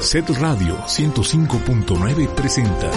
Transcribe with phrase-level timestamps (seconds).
[0.00, 2.90] Set Radio 105.9 presenta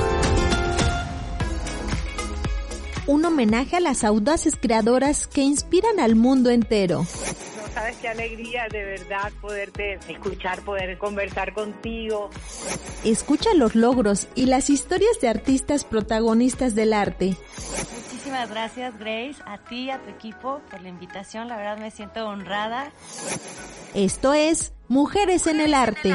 [3.07, 6.99] un homenaje a las audaces creadoras que inspiran al mundo entero.
[6.99, 12.29] No sabes qué alegría de verdad poderte escuchar, poder conversar contigo.
[13.03, 17.35] Escucha los logros y las historias de artistas protagonistas del arte.
[18.11, 22.27] Muchísimas gracias Grace, a ti, a tu equipo por la invitación, la verdad me siento
[22.27, 22.91] honrada.
[23.95, 26.13] Esto es Mujeres en el Arte.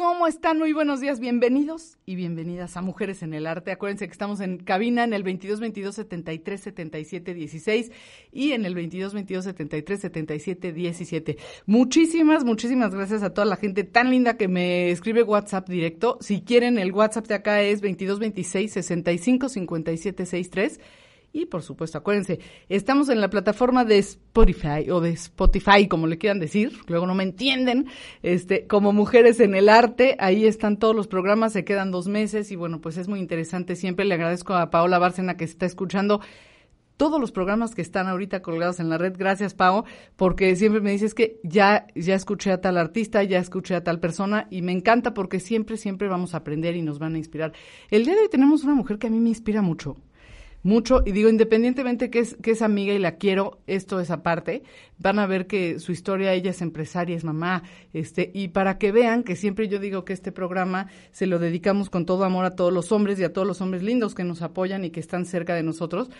[0.00, 0.58] ¿Cómo están?
[0.58, 3.70] Muy buenos días, bienvenidos y bienvenidas a Mujeres en el Arte.
[3.70, 7.92] Acuérdense que estamos en cabina en el 22 22 73 77 16
[8.32, 11.36] y en el 22 22 73 77 17.
[11.66, 16.16] Muchísimas, muchísimas gracias a toda la gente tan linda que me escribe WhatsApp directo.
[16.22, 20.80] Si quieren, el WhatsApp de acá es 22 26 65 57 63
[21.32, 26.18] y por supuesto, acuérdense, estamos en la plataforma de Spotify o de Spotify, como le
[26.18, 27.86] quieran decir, luego no me entienden,
[28.22, 32.50] este, como Mujeres en el Arte, ahí están todos los programas, se quedan dos meses
[32.50, 33.76] y bueno, pues es muy interesante.
[33.76, 36.20] Siempre le agradezco a Paola Bárcena que está escuchando
[36.96, 39.14] todos los programas que están ahorita colgados en la red.
[39.16, 43.74] Gracias, Pao, porque siempre me dices que ya, ya escuché a tal artista, ya escuché
[43.74, 47.14] a tal persona y me encanta porque siempre, siempre vamos a aprender y nos van
[47.14, 47.52] a inspirar.
[47.90, 49.96] El día de hoy tenemos una mujer que a mí me inspira mucho
[50.62, 54.62] mucho, y digo, independientemente que es, que es amiga y la quiero, esto es aparte,
[54.98, 58.92] van a ver que su historia, ella es empresaria, es mamá, este, y para que
[58.92, 62.56] vean que siempre yo digo que este programa se lo dedicamos con todo amor a
[62.56, 65.24] todos los hombres y a todos los hombres lindos que nos apoyan y que están
[65.24, 66.10] cerca de nosotros,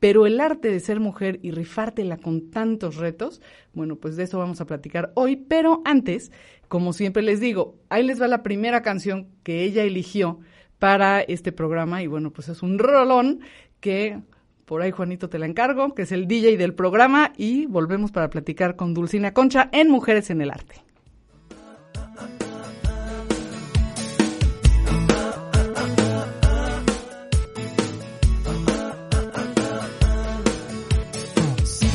[0.00, 3.40] pero el arte de ser mujer y rifártela con tantos retos,
[3.72, 6.30] bueno, pues de eso vamos a platicar hoy, pero antes,
[6.68, 10.38] como siempre les digo, ahí les va la primera canción que ella eligió
[10.78, 13.40] para este programa y bueno, pues es un rolón
[13.80, 14.20] que
[14.64, 18.28] por ahí Juanito te la encargo, que es el DJ del programa y volvemos para
[18.28, 20.82] platicar con Dulcina Concha en Mujeres en el Arte.
[31.64, 31.88] Si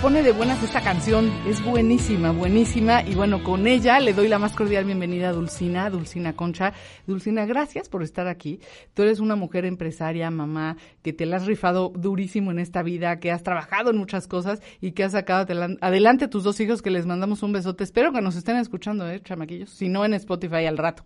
[0.00, 4.38] pone de buenas esta canción, es buenísima, buenísima, y bueno, con ella le doy la
[4.38, 6.72] más cordial bienvenida a Dulcina, Dulcina Concha.
[7.06, 8.60] Dulcina, gracias por estar aquí.
[8.94, 13.20] Tú eres una mujer empresaria, mamá, que te la has rifado durísimo en esta vida,
[13.20, 15.46] que has trabajado en muchas cosas y que has sacado
[15.82, 17.84] adelante a tus dos hijos, que les mandamos un besote.
[17.84, 21.04] Espero que nos estén escuchando, eh, chamaquillos, si no en Spotify al rato.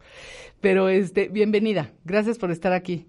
[0.60, 3.08] Pero, este, bienvenida, gracias por estar aquí.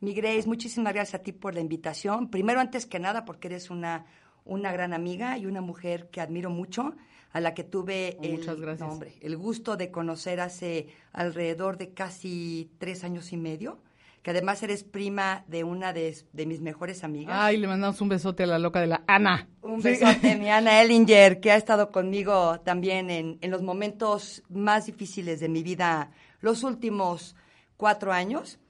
[0.00, 2.28] Mi Grace, muchísimas gracias a ti por la invitación.
[2.28, 4.06] Primero, antes que nada, porque eres una,
[4.44, 6.94] una gran amiga y una mujer que admiro mucho,
[7.32, 8.46] a la que tuve el,
[8.82, 13.78] hombre, el gusto de conocer hace alrededor de casi tres años y medio
[14.22, 16.14] que además eres prima de una de,
[16.46, 17.36] mis mejores amigas.
[17.36, 19.48] Ay, le mandamos un besote a la loca de la Ana.
[19.62, 24.86] Un besote, mi Ana Ellinger, que ha estado conmigo también en, en los momentos más
[24.86, 27.34] difíciles de mi vida los últimos
[27.76, 28.60] cuatro años.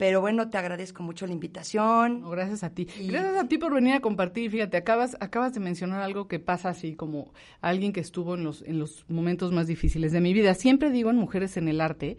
[0.00, 2.24] Pero bueno, te agradezco mucho la invitación.
[2.30, 2.86] gracias a ti.
[3.06, 4.50] Gracias a ti por venir a compartir.
[4.50, 8.62] Fíjate, acabas, acabas de mencionar algo que pasa así como alguien que estuvo en los,
[8.62, 10.54] en los momentos más difíciles de mi vida.
[10.54, 12.16] Siempre digo en Mujeres en el Arte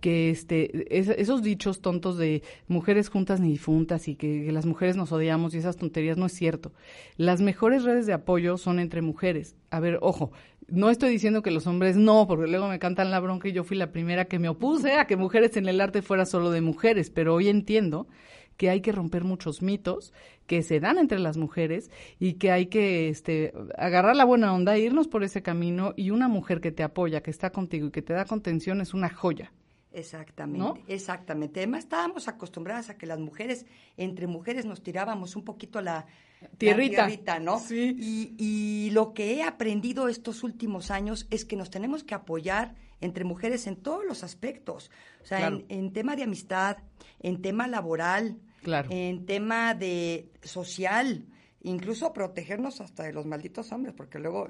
[0.00, 4.94] que este esos dichos tontos de mujeres juntas ni difuntas y que, que, las mujeres
[4.94, 6.72] nos odiamos y esas tonterías no es cierto.
[7.16, 9.56] Las mejores redes de apoyo son entre mujeres.
[9.70, 10.30] A ver, ojo,
[10.68, 13.64] no estoy diciendo que los hombres no, porque luego me cantan la bronca y yo
[13.64, 16.60] fui la primera que me opuse a que mujeres en el arte fuera solo de
[16.60, 18.06] mujeres, pero hoy entiendo
[18.56, 20.12] que hay que romper muchos mitos
[20.46, 24.78] que se dan entre las mujeres y que hay que este, agarrar la buena onda,
[24.78, 28.02] irnos por ese camino y una mujer que te apoya, que está contigo y que
[28.02, 29.52] te da contención es una joya.
[29.96, 31.60] Exactamente, exactamente.
[31.60, 33.64] Además estábamos acostumbradas a que las mujeres,
[33.96, 36.04] entre mujeres, nos tirábamos un poquito la,
[36.58, 37.58] tierrita, ¿no?
[37.58, 37.96] Sí.
[38.38, 43.24] Y, lo que he aprendido estos últimos años es que nos tenemos que apoyar entre
[43.24, 44.90] mujeres en todos los aspectos.
[45.22, 46.76] O sea, en, tema de amistad,
[47.20, 48.90] en tema laboral, claro.
[48.90, 51.24] en tema de social,
[51.66, 54.48] incluso protegernos hasta de los malditos hombres, porque luego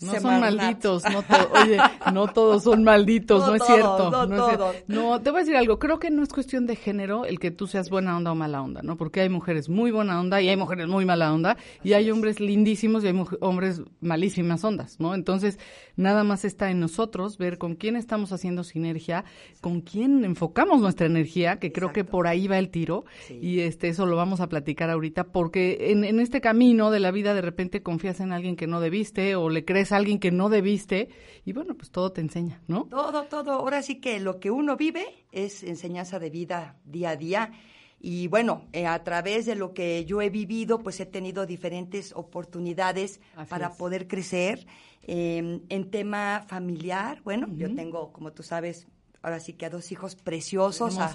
[0.00, 1.24] no son malditos, no
[1.62, 1.76] oye,
[2.12, 4.10] no todos son malditos, no, es cierto.
[4.10, 7.24] No, no, no, te voy a decir algo, creo que no es cuestión de género
[7.24, 8.96] el que tú seas buena onda o mala onda, ¿no?
[8.96, 12.38] Porque hay mujeres muy buena onda y hay mujeres muy mala onda y hay hombres
[12.38, 15.14] lindísimos y hay hombres malísimas ondas, ¿no?
[15.14, 15.58] Entonces,
[15.96, 19.24] nada más está en nosotros ver con quién estamos haciendo sinergia,
[19.60, 23.88] con quién enfocamos nuestra energía, que creo que por ahí va el tiro y este
[23.88, 27.42] eso lo vamos a platicar ahorita porque en, en este camino de la vida de
[27.42, 31.10] repente confías en alguien que no debiste o le crees a alguien que no debiste
[31.44, 32.84] y bueno, pues todo te enseña, ¿no?
[32.84, 33.52] Todo, todo.
[33.52, 37.52] Ahora sí que lo que uno vive es enseñanza de vida día a día.
[38.00, 42.14] Y bueno, eh, a través de lo que yo he vivido, pues he tenido diferentes
[42.16, 43.20] oportunidades
[43.50, 44.66] para poder crecer.
[45.02, 48.86] Em, en tema familiar, bueno, yo tengo, como tú sabes,
[49.20, 50.96] ahora sí que a dos hijos preciosos.
[50.96, 51.12] A,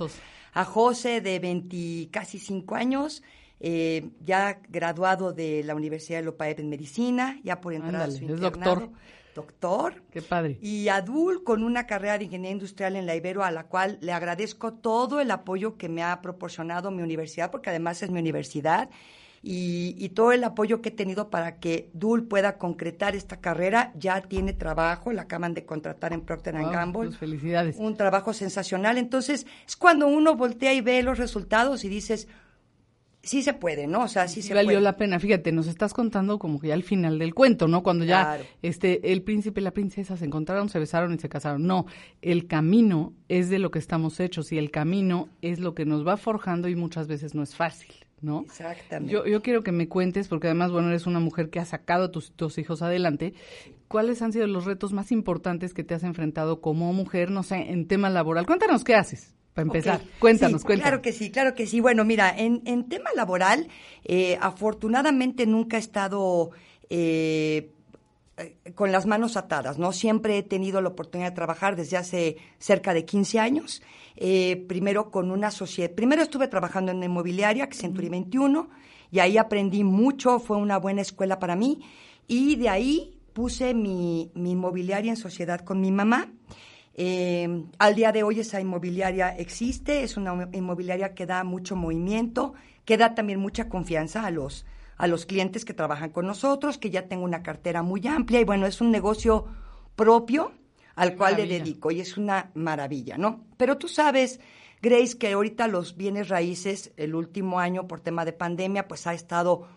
[0.54, 3.24] a, José de 20, casi cinco años
[3.66, 8.26] eh, ya graduado de la Universidad de Lopaet en Medicina, ya por entrar a su
[8.26, 8.90] es doctor.
[9.34, 10.04] Doctor.
[10.12, 10.60] Qué padre.
[10.62, 14.12] Y Adul con una carrera de ingeniería industrial en la Ibero, a la cual le
[14.12, 18.90] agradezco todo el apoyo que me ha proporcionado mi universidad, porque además es mi universidad.
[19.42, 23.94] Y, todo el apoyo que he tenido para que Dul pueda concretar esta carrera.
[23.98, 27.08] Ya tiene trabajo, la acaban de contratar en Procter Gamble.
[27.08, 27.78] Pues felicidades.
[27.78, 28.98] Un trabajo sensacional.
[28.98, 32.28] Entonces, es cuando uno voltea y ve los resultados y dices,
[33.24, 34.04] sí se puede, ¿no?
[34.04, 35.20] O sea, sí, se valió la pena.
[35.20, 37.82] Fíjate, nos estás contando como que ya al final del cuento, ¿no?
[37.82, 41.66] Cuando ya este el príncipe y la princesa se encontraron, se besaron y se casaron.
[41.66, 41.88] No,
[42.22, 46.06] el camino es de lo que estamos hechos y el camino es lo que nos
[46.06, 47.94] va forjando y muchas veces no es fácil.
[48.22, 48.44] ¿no?
[48.44, 49.12] Exactamente.
[49.12, 52.06] Yo, yo quiero que me cuentes, porque además, bueno, eres una mujer que ha sacado
[52.06, 53.34] a tus, tus hijos adelante.
[53.90, 57.70] ¿Cuáles han sido los retos más importantes que te has enfrentado como mujer, no sé,
[57.72, 58.46] en tema laboral?
[58.46, 59.36] Cuéntanos qué haces.
[59.54, 60.90] Para empezar, cuéntanos, cuéntanos.
[60.90, 61.80] Claro que sí, claro que sí.
[61.80, 63.68] Bueno, mira, en, en tema laboral,
[64.04, 66.52] eh, afortunadamente nunca he estado
[66.90, 67.70] eh,
[68.74, 69.92] con las manos atadas, ¿no?
[69.92, 73.84] Siempre he tenido la oportunidad de trabajar desde hace cerca de 15 años.
[74.16, 78.70] Eh, primero con una sociedad, primero estuve trabajando en inmobiliaria, que es Century 21,
[79.12, 81.82] y ahí aprendí mucho, fue una buena escuela para mí.
[82.28, 86.32] Y de ahí puse mi, mi inmobiliaria en sociedad con mi mamá.
[86.96, 92.54] Eh, al día de hoy esa inmobiliaria existe, es una inmobiliaria que da mucho movimiento,
[92.86, 94.66] que da también mucha confianza a los,
[94.98, 98.44] a los clientes que trabajan con nosotros, que ya tengo una cartera muy amplia y
[98.44, 99.46] bueno, es un negocio
[99.96, 100.52] propio
[100.96, 103.46] al cual le dedico y es una maravilla, ¿no?
[103.58, 104.40] Pero tú sabes,
[104.82, 109.14] Grace, que ahorita los bienes raíces, el último año por tema de pandemia, pues ha
[109.14, 109.68] estado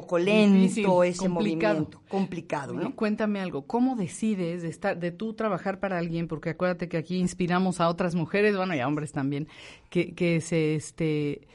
[0.00, 2.94] poco lento ese movimiento, complicado, ¿no?
[2.94, 6.28] Cuéntame algo, ¿cómo decides de estar, de tú trabajar para alguien?
[6.28, 9.48] Porque acuérdate que aquí inspiramos a otras mujeres, bueno, y a hombres también,
[9.90, 11.48] que, que se, este,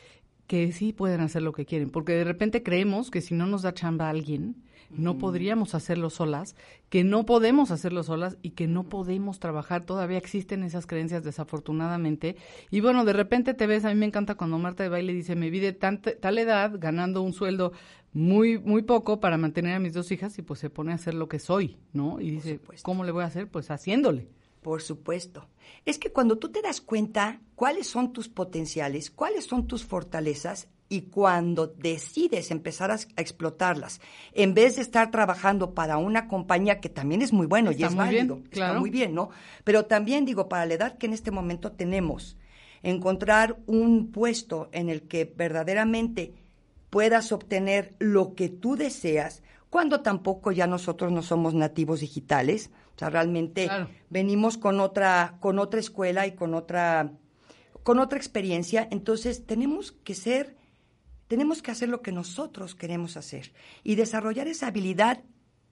[0.47, 3.61] que sí pueden hacer lo que quieren, porque de repente creemos que si no nos
[3.61, 4.55] da chamba a alguien,
[4.97, 6.55] no podríamos hacerlo solas,
[6.89, 9.85] que no podemos hacerlo solas y que no podemos trabajar.
[9.85, 12.35] Todavía existen esas creencias desafortunadamente.
[12.69, 15.35] Y bueno, de repente te ves, a mí me encanta cuando Marta de Baile dice,
[15.35, 17.71] me vi de tal edad ganando un sueldo
[18.13, 21.15] muy muy poco para mantener a mis dos hijas y pues se pone a hacer
[21.15, 22.21] lo que soy, ¿no?
[22.21, 23.47] Y dice, ¿cómo le voy a hacer?
[23.47, 24.27] Pues haciéndole.
[24.63, 25.47] Por supuesto.
[25.85, 30.69] Es que cuando tú te das cuenta cuáles son tus potenciales, cuáles son tus fortalezas
[30.89, 33.99] y cuando decides empezar a, explotarlas,
[34.33, 37.95] en vez de estar trabajando para una compañía que también es muy bueno y es
[37.95, 39.29] válido, está muy bien, ¿no?
[39.63, 42.37] Pero también digo, para la edad que en este momento tenemos,
[42.83, 46.33] encontrar un puesto en el que verdaderamente
[46.89, 49.41] puedas obtener lo que tú deseas,
[49.71, 53.69] cuando tampoco ya nosotros no somos nativos digitales, o sea, realmente
[54.09, 57.11] venimos con otra, con otra escuela y con otra,
[57.81, 58.87] con otra experiencia.
[58.91, 60.55] Entonces, tenemos que ser,
[61.27, 63.51] tenemos que hacer lo que nosotros queremos hacer
[63.83, 65.23] y desarrollar esa habilidad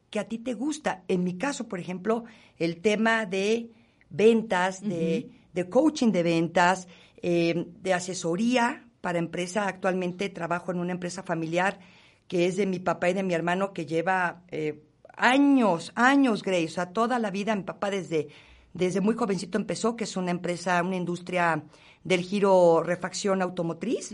[0.10, 1.04] que a ti te gusta.
[1.08, 2.24] En mi caso, por ejemplo,
[2.58, 3.72] el tema de
[4.10, 5.30] ventas, de,
[5.70, 6.88] coaching de ventas,
[7.22, 9.68] eh, de asesoría para empresa.
[9.68, 11.80] Actualmente trabajo en una empresa familiar
[12.28, 14.84] que es de mi papá y de mi hermano que lleva eh,
[15.16, 18.30] años, años, Grace, o sea, toda la vida mi papá desde,
[18.74, 21.64] desde muy jovencito empezó, que es una empresa, una industria
[22.04, 24.12] del giro refacción automotriz.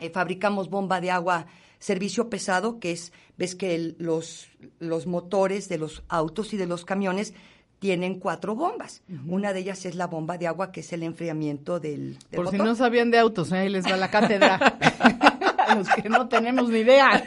[0.00, 1.46] Eh, fabricamos bomba de agua
[1.78, 6.84] servicio pesado, que es, ves que los, los motores de los autos y de los
[6.84, 7.34] camiones
[7.78, 9.02] tienen cuatro bombas.
[9.26, 12.58] Una de ellas es la bomba de agua, que es el enfriamiento del, Por si
[12.58, 13.58] no sabían de autos, ¿eh?
[13.58, 14.58] ahí les va la cátedra.
[15.74, 17.22] los que no tenemos ni idea.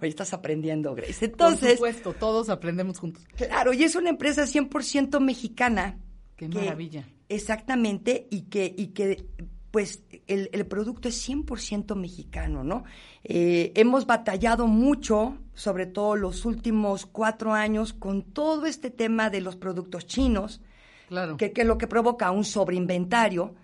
[0.00, 1.24] Hoy estás aprendiendo, Grace.
[1.24, 3.22] Entonces, Por supuesto, todos aprendemos juntos.
[3.36, 5.98] Claro, y es una empresa 100% mexicana.
[6.36, 7.04] Qué maravilla.
[7.28, 9.24] Exactamente, y que, y que
[9.70, 12.84] pues el, el producto es 100% mexicano, ¿no?
[13.22, 19.40] Eh, hemos batallado mucho, sobre todo los últimos cuatro años, con todo este tema de
[19.40, 20.60] los productos chinos,
[21.08, 21.36] claro.
[21.36, 23.54] que, que es lo que provoca un sobreinventario.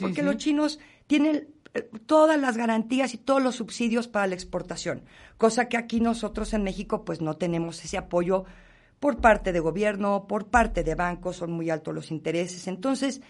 [0.00, 0.78] porque los chinos
[1.08, 1.48] tienen
[1.82, 5.04] todas las garantías y todos los subsidios para la exportación,
[5.36, 8.44] cosa que aquí nosotros en México pues no tenemos ese apoyo
[9.00, 12.66] por parte de gobierno, por parte de bancos, son muy altos los intereses.
[12.66, 13.20] Entonces,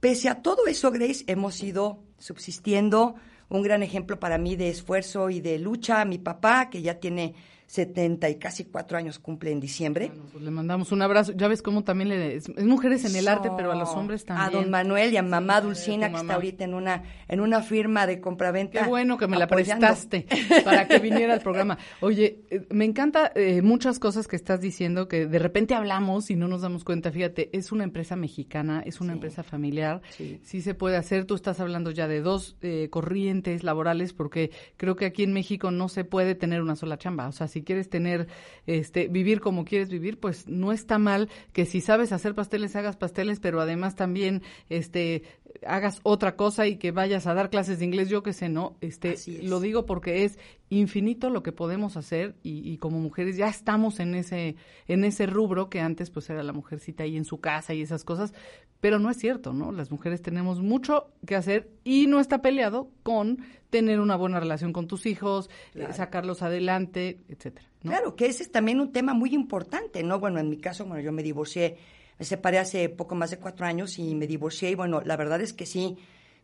[0.00, 3.16] pese a todo eso, Grace, hemos ido subsistiendo.
[3.48, 7.34] Un gran ejemplo para mí de esfuerzo y de lucha, mi papá, que ya tiene
[7.66, 10.12] 70 y casi cuatro años cumple en diciembre.
[10.32, 11.32] pues le mandamos un abrazo.
[11.32, 14.48] Ya ves cómo también le es, mujeres en el arte, pero a los hombres también.
[14.48, 18.06] A don Manuel y a mamá Dulcina que está ahorita en una en una firma
[18.06, 18.82] de compraventa.
[18.82, 20.26] Qué bueno que me la prestaste
[20.64, 21.78] para que viniera al programa.
[22.00, 26.36] Oye, eh, me encanta eh, muchas cosas que estás diciendo que de repente hablamos y
[26.36, 27.10] no nos damos cuenta.
[27.10, 30.02] Fíjate, es una empresa mexicana, es una empresa familiar.
[30.10, 30.40] Sí.
[30.60, 31.24] se puede hacer.
[31.24, 35.70] Tú estás hablando ya de dos eh, corrientes laborales porque creo que aquí en México
[35.70, 37.28] no se puede tener una sola chamba.
[37.28, 38.26] O sea, si quieres tener,
[38.66, 42.96] este, vivir como quieres vivir, pues no está mal que si sabes hacer pasteles, hagas
[42.96, 45.22] pasteles, pero además también, este,
[45.64, 48.76] hagas otra cosa y que vayas a dar clases de inglés, yo qué sé, no,
[48.80, 50.36] este, lo digo porque es
[50.68, 54.56] infinito lo que podemos hacer y, y, como mujeres ya estamos en ese,
[54.88, 58.02] en ese rubro que antes pues era la mujercita ahí en su casa y esas
[58.02, 58.34] cosas,
[58.80, 59.70] pero no es cierto, ¿no?
[59.70, 63.38] Las mujeres tenemos mucho que hacer y no está peleado con
[63.74, 67.66] tener una buena relación con tus hijos, eh, sacarlos adelante, etcétera.
[67.82, 70.20] Claro, que ese es también un tema muy importante, ¿no?
[70.20, 71.76] Bueno, en mi caso, bueno, yo me divorcié,
[72.16, 75.40] me separé hace poco más de cuatro años y me divorcié y bueno, la verdad
[75.40, 75.96] es que sí,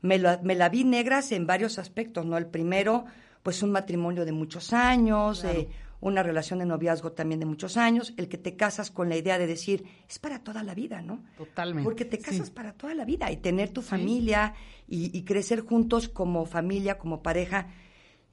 [0.02, 2.36] me la, me la vi negras en varios aspectos, ¿no?
[2.36, 3.04] El primero,
[3.44, 5.68] pues un matrimonio de muchos años, eh,
[6.00, 9.38] una relación de noviazgo también de muchos años, el que te casas con la idea
[9.38, 11.22] de decir, es para toda la vida, ¿no?
[11.36, 11.84] Totalmente.
[11.84, 14.54] Porque te casas para toda la vida y tener tu familia
[14.88, 17.68] y, crecer juntos como familia, como pareja.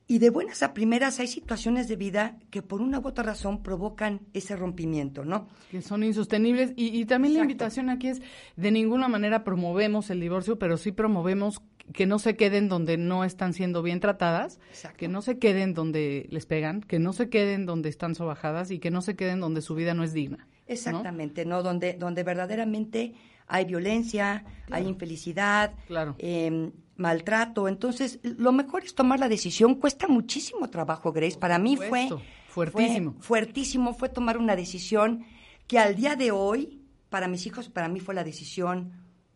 [0.10, 3.62] Y de buenas a primeras hay situaciones de vida que por una u otra razón
[3.62, 5.50] provocan ese rompimiento, ¿no?
[5.70, 6.72] Que son insostenibles.
[6.78, 8.22] Y, también la invitación aquí es,
[8.56, 11.62] de ninguna manera promovemos el divorcio, pero sí promovemos
[11.94, 14.60] que no se queden donde no están siendo bien tratadas,
[14.98, 18.80] que no se queden donde les pegan, que no se queden donde están sobajadas y
[18.80, 20.48] que no se queden donde su vida no es digna.
[20.68, 21.64] Exactamente, ¿no?
[21.64, 23.14] Donde, donde verdaderamente
[23.48, 25.74] hay violencia, hay infelicidad,
[26.18, 27.68] em, maltrato.
[27.70, 29.76] Entonces, lo mejor es tomar la decisión.
[29.76, 31.38] Cuesta muchísimo trabajo, Grace.
[31.38, 32.10] Para mí fue
[32.48, 33.14] fuertísimo.
[33.14, 35.26] Fue fuertísimo, fue tomar una decisión
[35.68, 38.92] que al día de hoy, para mis hijos, para mí fue la decisión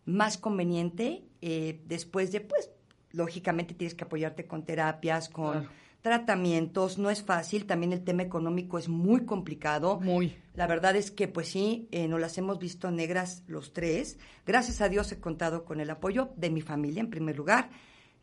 [0.05, 2.69] más conveniente eh, después de, pues,
[3.12, 5.67] lógicamente tienes que apoyarte con terapias, con
[6.01, 10.00] tratamientos, no es fácil, también el tema económico es muy complicado.
[10.00, 10.36] Muy.
[10.55, 14.17] La verdad es que, pues sí, eh, nos las hemos visto negras los tres.
[14.45, 17.69] Gracias a Dios he contado con el apoyo de mi familia, en primer lugar,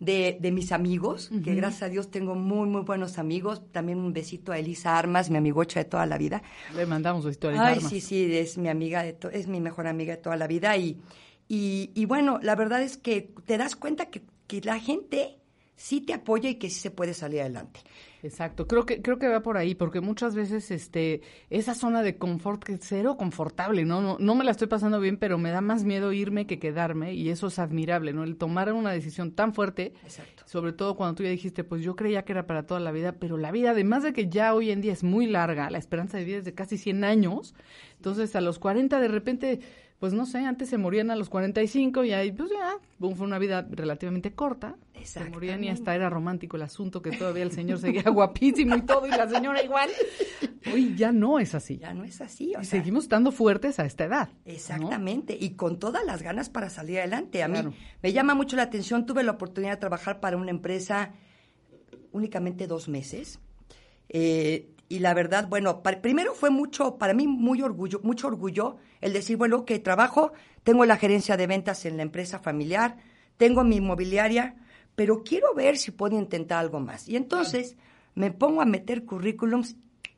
[0.01, 3.63] de, de mis amigos, que gracias a Dios tengo muy, muy buenos amigos.
[3.73, 6.43] También un besito a Elisa Armas, mi amigocha de toda la vida.
[6.75, 7.65] Le mandamos su historia.
[7.65, 10.77] Ay, sí, sí, es mi amiga, de es mi mejor amiga de toda la vida.
[10.77, 11.01] Y,
[11.49, 15.38] y, y bueno, la verdad es que te das cuenta que, que la gente
[15.78, 17.81] sí te apoya y que sí se puede salir adelante.
[18.23, 22.19] Exacto, creo que creo que va por ahí, porque muchas veces este esa zona de
[22.19, 24.00] confort que es cero confortable, ¿no?
[24.02, 24.17] ¿no?
[24.19, 27.31] No me la estoy pasando bien, pero me da más miedo irme que quedarme y
[27.31, 28.25] eso es admirable, ¿no?
[28.25, 30.43] El tomar una decisión tan fuerte, Exacto.
[30.47, 33.12] sobre todo cuando tú ya dijiste, pues yo creía que era para toda la vida,
[33.12, 36.19] pero la vida, además de que ya hoy en día es muy larga, la esperanza
[36.19, 37.55] de vida es de casi 100 años,
[37.99, 39.61] entonces a los 40 de repente,
[39.99, 43.26] pues no sé, antes se morían a los 45 y ahí pues ya, boom, fue
[43.26, 47.50] una vida relativamente corta, se morían y hasta era romántico el asunto que todavía el
[47.52, 49.90] señor seguía guapísimo y todo y la señora igual.
[50.73, 51.78] Hoy ya no es así.
[51.78, 52.55] Ya no es así.
[52.57, 54.28] O Y sea, seguimos estando fuertes a esta edad.
[54.28, 54.52] ¿no?
[54.52, 57.43] Exactamente, y con todas las ganas para salir adelante.
[57.43, 57.71] A Claro.
[57.71, 61.12] mí me llama mucho la atención, tuve la oportunidad de trabajar para una empresa
[62.12, 63.40] únicamente dos meses.
[64.09, 69.12] Eh, y la verdad, bueno, primero fue mucho, para mí muy orgullo, mucho orgullo el
[69.12, 72.97] decir, bueno, que trabajo, tengo la gerencia de ventas en la empresa familiar,
[73.37, 74.57] tengo mi inmobiliaria,
[74.95, 77.09] pero quiero ver si puedo intentar algo más.
[77.09, 77.76] Y entonces
[78.14, 79.76] me pongo a meter currículums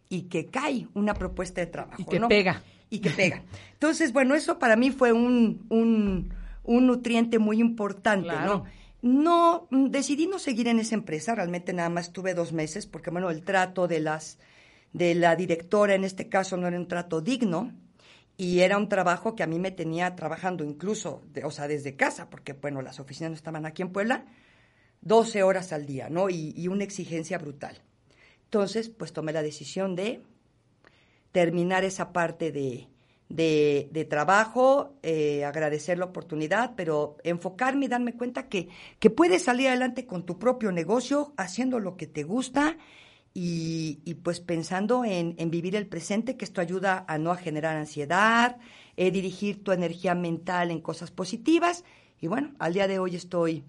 [0.08, 2.00] y que cae una propuesta de trabajo.
[2.00, 2.28] Y que ¿no?
[2.28, 2.62] pega.
[2.88, 3.42] Y que pega.
[3.72, 6.32] Entonces, bueno, eso para mí fue un, un,
[6.64, 8.64] un nutriente muy importante, Claro.
[8.64, 8.80] ¿no?
[9.02, 13.10] No, mm, decidí no seguir en esa empresa, realmente nada más tuve dos meses, porque
[13.10, 14.38] bueno, el trato de las,
[14.92, 17.72] de la directora en este caso no era un trato digno,
[18.36, 21.94] y era un trabajo que a mí me tenía trabajando incluso, de- o sea, desde
[21.96, 24.24] casa, porque bueno, las oficinas no estaban aquí en Puebla,
[25.02, 26.30] 12 horas al día, ¿no?
[26.30, 27.82] Y, y una exigencia brutal.
[28.44, 30.22] Entonces, pues tomé la decisión de
[31.32, 32.88] terminar esa parte de,
[33.28, 38.68] de, trabajo, eh, agradecer la oportunidad, pero enfocarme y darme cuenta que,
[38.98, 42.76] que puedes salir adelante con tu propio negocio, haciendo lo que te gusta
[43.34, 47.76] y, y pues pensando en, en vivir el presente, que esto ayuda a no generar
[47.76, 48.58] ansiedad,
[48.96, 51.84] eh, dirigir tu energía mental en cosas positivas.
[52.20, 53.64] Y bueno, al día de hoy estoy,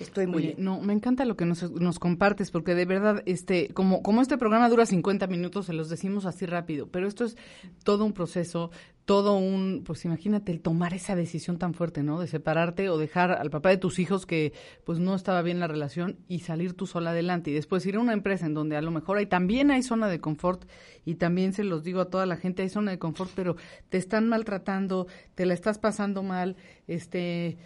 [0.00, 0.64] estoy muy Oye, bien.
[0.64, 4.38] no, me encanta lo que nos, nos compartes, porque de verdad, este, como, como este
[4.38, 7.36] programa dura 50 minutos, se los decimos así rápido, pero esto es
[7.84, 8.70] todo un proceso,
[9.06, 12.20] todo un, pues imagínate el tomar esa decisión tan fuerte, ¿no?
[12.20, 14.52] De separarte o dejar al papá de tus hijos que
[14.84, 18.00] pues no estaba bien la relación y salir tú sola adelante y después ir a
[18.00, 20.64] una empresa en donde a lo mejor hay también hay zona de confort
[21.04, 23.56] y también se los digo a toda la gente, hay zona de confort, pero
[23.88, 26.56] te están maltratando, te la estás pasando mal,
[26.88, 27.58] este,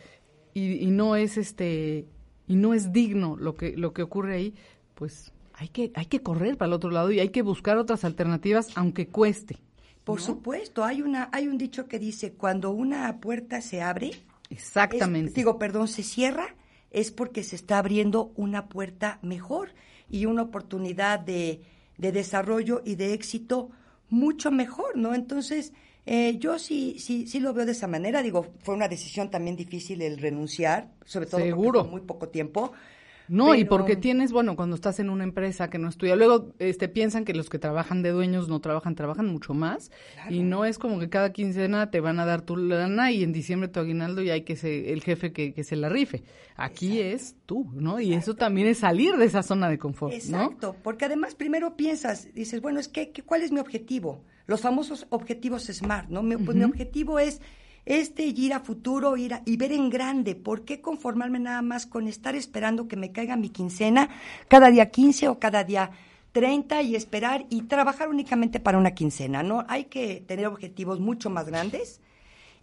[0.52, 2.07] y, y no es este
[2.50, 4.54] y no es digno lo que lo que ocurre ahí,
[4.96, 8.04] pues hay que hay que correr para el otro lado y hay que buscar otras
[8.04, 9.58] alternativas aunque cueste.
[10.04, 14.10] Por supuesto, hay una, hay un dicho que dice cuando una puerta se abre,
[14.48, 15.28] Exactamente.
[15.30, 16.56] es- digo, perdón, se cierra,
[16.90, 19.68] es porque se está abriendo una puerta mejor
[20.08, 21.60] y una oportunidad de,
[21.98, 23.70] de desarrollo y de éxito
[24.08, 25.14] mucho mejor, ¿no?
[25.14, 25.72] Entonces,
[26.12, 28.20] eh, yo sí, sí, sí lo veo de esa manera.
[28.20, 31.81] Digo, fue una decisión también difícil el renunciar, sobre todo porque Seguro.
[31.83, 32.73] fue muy poco tiempo.
[33.31, 36.88] No, y porque tienes, bueno, cuando estás en una empresa que no estudia, luego este,
[36.88, 39.93] piensan que los que trabajan de dueños no trabajan, trabajan mucho más.
[40.29, 43.33] Y no es como que cada quincena te van a dar tu lana y en
[43.33, 46.25] diciembre tu aguinaldo y hay que ser el jefe que, que se la rife.
[46.57, 48.01] Aquí es tú, ¿no?
[48.01, 50.16] Y eso también es salir de esa zona de confort, ¿no?
[50.43, 54.25] Exacto, porque además primero piensas, dices, bueno, es que, que- ¿cuál es mi objetivo?
[54.47, 56.23] Los famosos objetivos SMART, ¿no?
[56.25, 57.40] Mi, pues mi objetivo es
[57.87, 60.35] este y ir a futuro, ir a- y ver en grande.
[60.35, 64.09] ¿Por qué conformarme nada más con estar esperando que me caiga mi quincena
[64.49, 65.90] cada día 15 o cada día
[66.33, 69.64] 30 y esperar y trabajar únicamente para una quincena, ¿no?
[69.69, 72.01] Hay que tener objetivos mucho más grandes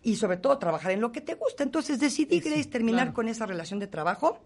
[0.03, 1.63] y sobre todo trabajar en lo que te gusta.
[1.63, 3.13] Entonces decidí, Grace, terminar claro.
[3.15, 4.39] con esa relación de trabajo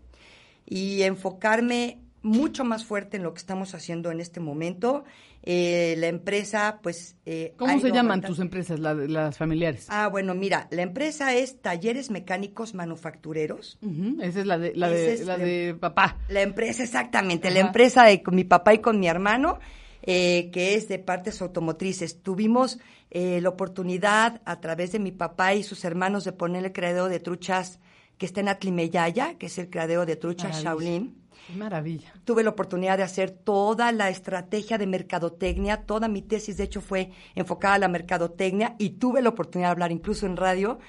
[0.66, 5.04] y enfocarme mucho más fuerte en lo que estamos haciendo en este momento.
[5.44, 7.16] Eh, la empresa, pues...
[7.26, 9.88] eh, ¿Cómo se llaman tus empresas, la las familiares?
[9.90, 13.80] Ah, bueno, mira, la empresa es Talleres Mecánicos Manufactureros.
[14.22, 16.20] Esa es la de, la de, es la de papá.
[16.30, 19.60] La empresa, exactamente, la empresa de con mi papá y con mi hermano,
[20.04, 22.22] eh, que es de partes automotrices.
[22.22, 22.80] Tuvimos
[23.10, 27.10] eh, la oportunidad a través de mi papá y sus hermanos de poner el criadero
[27.10, 27.80] de truchas
[28.20, 30.64] que está en Atlimeyaya, que es el criadero de truchas.
[30.64, 31.21] Shaolin.
[31.52, 32.14] Qué maravilla.
[32.24, 36.80] Tuve la oportunidad de hacer toda la estrategia de mercadotecnia, toda mi tesis de hecho
[36.82, 40.80] fue enfocada a la mercadotecnia y tuve la oportunidad de hablar incluso en radio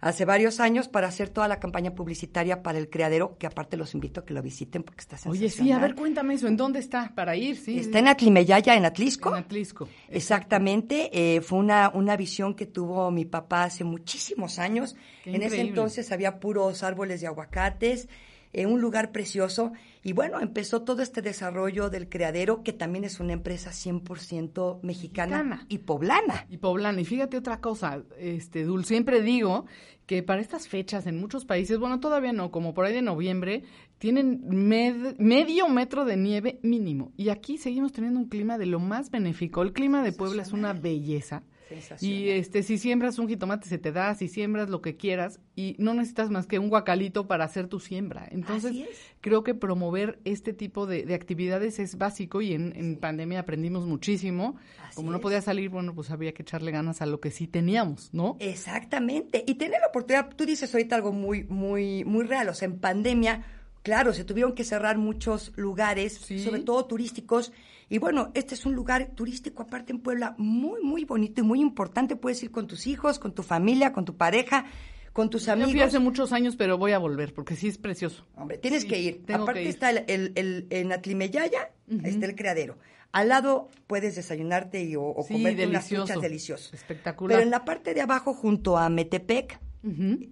[0.00, 3.94] hace varios años para hacer toda la campaña publicitaria para el criadero, que aparte los
[3.94, 5.82] invito a que lo visiten porque está Oye, sí, a sensacional.
[5.82, 6.46] ver, cuéntame eso.
[6.46, 7.12] ¿En dónde está?
[7.14, 7.78] Para ir, sí.
[7.78, 9.30] Está en Atlimeyaya, en Atlisco.
[9.30, 9.88] En Atlisco.
[10.08, 14.96] Exactamente, eh, fue una, una visión que tuvo mi papá hace muchísimos años.
[15.24, 18.08] Qué en ese entonces había puros árboles de aguacates.
[18.52, 19.72] Eh, un lugar precioso.
[20.02, 25.42] Y bueno, empezó todo este desarrollo del criadero, que también es una empresa 100% mexicana,
[25.42, 25.66] Mexicana.
[25.68, 26.46] y poblana.
[26.48, 27.00] Y poblana.
[27.00, 29.66] Y fíjate otra cosa, este, Dul, siempre digo
[30.06, 33.64] que para estas fechas en muchos países, bueno, todavía no, como por ahí de noviembre,
[33.98, 37.12] tienen med- medio metro de nieve mínimo.
[37.16, 39.62] Y aquí seguimos teniendo un clima de lo más benéfico.
[39.62, 41.42] El clima de Puebla es una belleza.
[42.00, 45.74] Y este, si siembras un jitomate se te da, si siembras lo que quieras y
[45.78, 48.26] no necesitas más que un guacalito para hacer tu siembra.
[48.30, 48.74] Entonces,
[49.20, 53.86] creo que promover este tipo de, de actividades es básico y en, en pandemia aprendimos
[53.86, 54.56] muchísimo.
[54.86, 57.46] Así Como no podía salir, bueno, pues había que echarle ganas a lo que sí
[57.46, 58.36] teníamos, ¿no?
[58.40, 59.44] Exactamente.
[59.46, 62.48] Y tener la oportunidad, tú dices ahorita algo muy, muy, muy real.
[62.48, 63.44] O sea, en pandemia,
[63.82, 66.38] claro, se tuvieron que cerrar muchos lugares, Sí.
[66.42, 67.52] sobre todo turísticos.
[67.90, 71.60] Y bueno, este es un lugar turístico, aparte en Puebla, muy, muy bonito y muy
[71.60, 72.16] importante.
[72.16, 74.66] Puedes ir con tus hijos, con tu familia, con tu pareja,
[75.14, 75.72] con tus Yo amigos.
[75.72, 78.26] fui hace muchos años, pero voy a volver porque sí es precioso.
[78.36, 79.24] Hombre, tienes Sí, que ir.
[79.24, 79.70] tengo Aparte que ir.
[79.70, 81.70] está el, el, el- en Atlimeyaya,
[82.04, 82.76] está el criadero.
[83.10, 86.74] Al lado puedes desayunarte y, o, o Sí, comerte unas truchas deliciosas.
[86.74, 87.36] Espectacular.
[87.38, 89.58] Pero en la parte de abajo, junto a Metepec,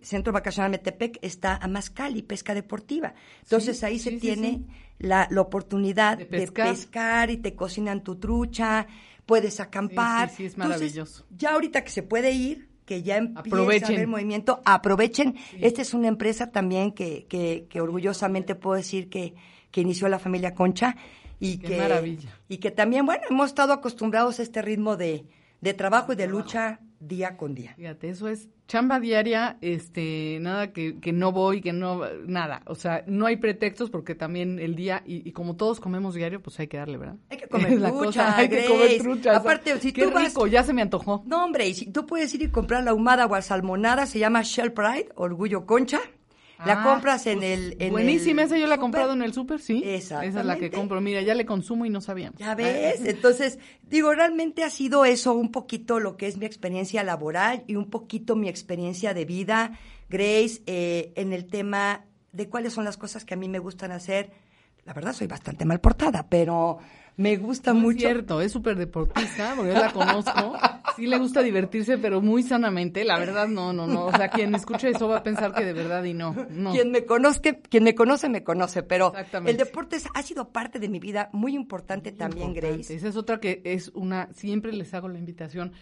[0.02, 3.14] Centro Vacacional Metepec, está Amazcali, pesca deportiva.
[3.42, 4.62] Entonces Sí, ahí se sí, tiene.
[4.98, 7.30] La, la oportunidad De de pescar.
[7.30, 8.86] y te cocinan tu trucha,
[9.26, 10.30] puedes acampar.
[10.30, 11.26] sí, sí, es Entonces, maravilloso.
[11.36, 15.36] ya ahorita que se puede ir, que ya empieza a haber movimiento, aprovechen.
[15.60, 19.34] Esta es una empresa también que, que, que orgullosamente puedo decir que,
[19.70, 20.96] que inició la familia Concha
[21.38, 22.30] y Qué que, maravilla.
[22.48, 25.26] y que también, bueno, hemos estado acostumbrados a este ritmo de,
[25.60, 27.74] de trabajo y de lucha día con día.
[27.76, 32.62] Fíjate, eso es chamba diaria, este, nada que, que no voy, que no, nada.
[32.66, 36.42] O sea, no hay pretextos porque también el día, y, y como todos comemos diario,
[36.42, 37.16] pues hay que darle, ¿verdad?
[37.30, 39.36] Hay que comer la trucha, cosa, hay que comer trucha.
[39.36, 41.22] Aparte, si Qué tú vas- rico, ya se me antojó.
[41.26, 44.18] No, hombre, y si tú puedes ir y comprar la ahumada o la salmonada, se
[44.18, 46.00] llama Shell Pride, Orgullo Concha.
[46.64, 47.76] La Ah, compras en pues, el.
[47.80, 49.82] En buenísima, el esa yo la he comprado en el súper, sí.
[49.84, 51.00] Esa es la que compro.
[51.00, 52.38] Mira, ya le consumo y no sabíamos.
[52.38, 57.02] Ya ves, entonces, digo, realmente ha sido eso un poquito lo que es mi experiencia
[57.04, 62.72] laboral y un poquito mi experiencia de vida, Grace, eh, en el tema de cuáles
[62.72, 64.30] son las cosas que a mí me gustan hacer.
[64.84, 66.78] La verdad, soy bastante mal portada, pero
[67.16, 67.96] me gusta No mucho.
[67.96, 70.54] Es cierto, es súper deportista, porque yo la conozco.
[70.96, 73.04] Sí le gusta divertirse, pero muy sanamente.
[73.04, 74.06] La verdad, no, no, no.
[74.06, 76.34] O sea, quien escuche eso va a pensar que de verdad y no.
[76.50, 76.72] no.
[76.72, 79.12] Quien me conozca, quien me conoce me conoce, pero
[79.46, 82.76] el deporte ha sido parte de mi vida muy importante también, Importante.
[82.78, 82.94] Grace.
[82.94, 85.72] Esa es otra que es una, siempre les hago la invitación,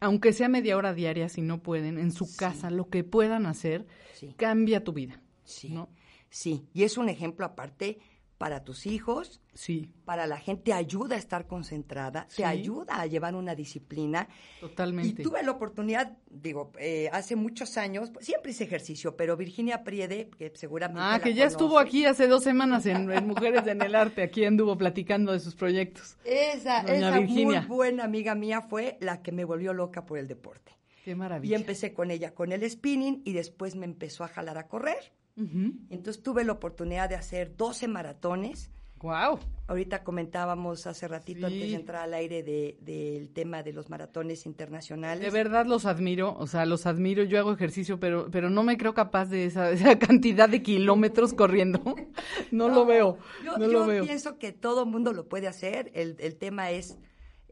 [0.00, 3.86] aunque sea media hora diaria, si no pueden, en su casa, lo que puedan hacer,
[4.14, 4.34] Sí.
[4.36, 5.20] cambia tu vida.
[5.44, 5.68] Sí.
[5.70, 5.88] ¿no?
[6.30, 7.98] Sí, y es un ejemplo aparte
[8.38, 12.38] para tus hijos, Sí, para la gente, te ayuda a estar concentrada, Sí.
[12.38, 14.26] te ayuda a llevar una disciplina.
[14.58, 15.20] totalmente.
[15.20, 19.84] Y tuve la oportunidad, digo, eh, hace muchos años, pues, siempre hice ejercicio, pero Virginia
[19.84, 21.02] Priede, que seguramente.
[21.04, 24.46] Ah, que ya estuvo aquí hace dos semanas en, en Mujeres en el Arte, aquí
[24.46, 26.16] anduvo platicando de sus proyectos.
[26.24, 27.60] Esa, Doña esa Virginia.
[27.60, 30.72] muy buena amiga mía fue la que me volvió loca por el deporte.
[31.04, 31.56] Qué Y maravilla.
[31.56, 35.12] empecé con ella con el spinning y después me empezó a jalar a correr.
[35.36, 38.70] Entonces tuve la oportunidad de hacer 12 maratones.
[39.00, 39.38] Guau.
[39.66, 41.54] Ahorita comentábamos hace ratito Sí.
[41.54, 45.22] antes de entrar al aire de- del tema de los maratones internacionales.
[45.24, 47.22] De verdad los admiro, o sea, los admiro.
[47.24, 51.32] Yo hago ejercicio, pero, pero no me creo capaz de esa, esa cantidad de kilómetros
[51.34, 51.80] corriendo.
[52.50, 54.04] No, lo veo, Yo, no yo lo veo.
[54.04, 55.90] pienso que todo mundo lo puede hacer.
[55.94, 56.98] El, el tema es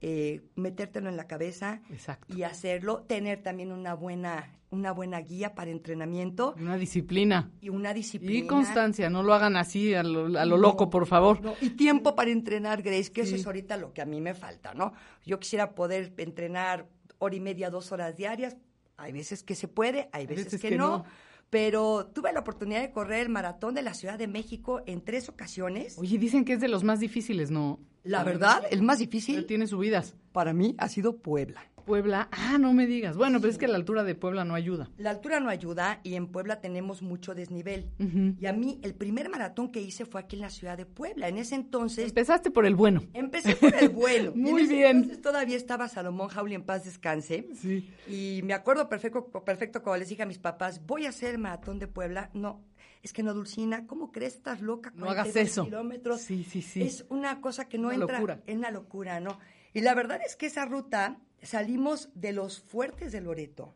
[0.01, 2.35] eh, metértelo en la cabeza Exacto.
[2.37, 3.03] y hacerlo.
[3.09, 7.51] Tener también una buena, una buena guía para entrenamiento Una disciplina.
[7.61, 8.45] y una disciplina.
[8.45, 11.41] Y constancia, no lo hagan así a lo, a lo No, loco, por favor.
[11.43, 14.35] no, Y tiempo para entrenar, Grace, que eso es ahorita lo que a mí me
[14.35, 14.93] falta, ¿no?
[15.27, 16.87] Yo quisiera poder entrenar
[17.19, 18.57] hora y media, dos horas diarias.
[18.97, 21.05] Hay veces que se puede, hay veces, que, no,
[21.51, 25.29] Pero tuve la oportunidad de correr el maratón de la Ciudad de México en tres
[25.29, 25.97] ocasiones.
[25.99, 27.81] Oye, dicen que es de los más difíciles, ¿no?
[28.09, 30.17] La verdad, el más difícil tiene subidas.
[30.33, 31.61] para mí ha sido Puebla.
[31.85, 33.17] Puebla, ah, no me digas.
[33.17, 34.91] Bueno, pero es que la altura de Puebla no ayuda.
[34.99, 37.91] La altura no ayuda y en Puebla tenemos mucho desnivel.
[38.39, 41.29] Y a mí el primer maratón que hice fue aquí en la ciudad de Puebla.
[41.29, 43.03] En ese entonces Empezaste por el bueno.
[43.15, 44.33] Empecé por el bueno.
[44.35, 44.97] En Muy ese bien.
[44.99, 47.49] Entonces todavía estaba Salomón Jauli en paz descanse.
[47.55, 47.89] Sí.
[48.07, 51.39] Y me acuerdo perfecto, perfecto cuando les dije a mis papás, voy a hacer el
[51.39, 52.29] maratón de Puebla.
[52.35, 52.61] No,
[53.03, 54.35] es que no, Dulcina, ¿cómo crees?
[54.37, 54.93] Estás loca.
[54.95, 55.65] No hagas 42 eso.
[55.65, 56.21] kilómetros.
[56.21, 56.83] Sí, sí, sí.
[56.83, 58.17] Es una cosa que no Una entra.
[58.19, 58.43] locura.
[58.47, 59.39] Es una locura, ¿no?
[59.75, 63.75] Y la verdad es que esa ruta salimos de los fuertes de Loreto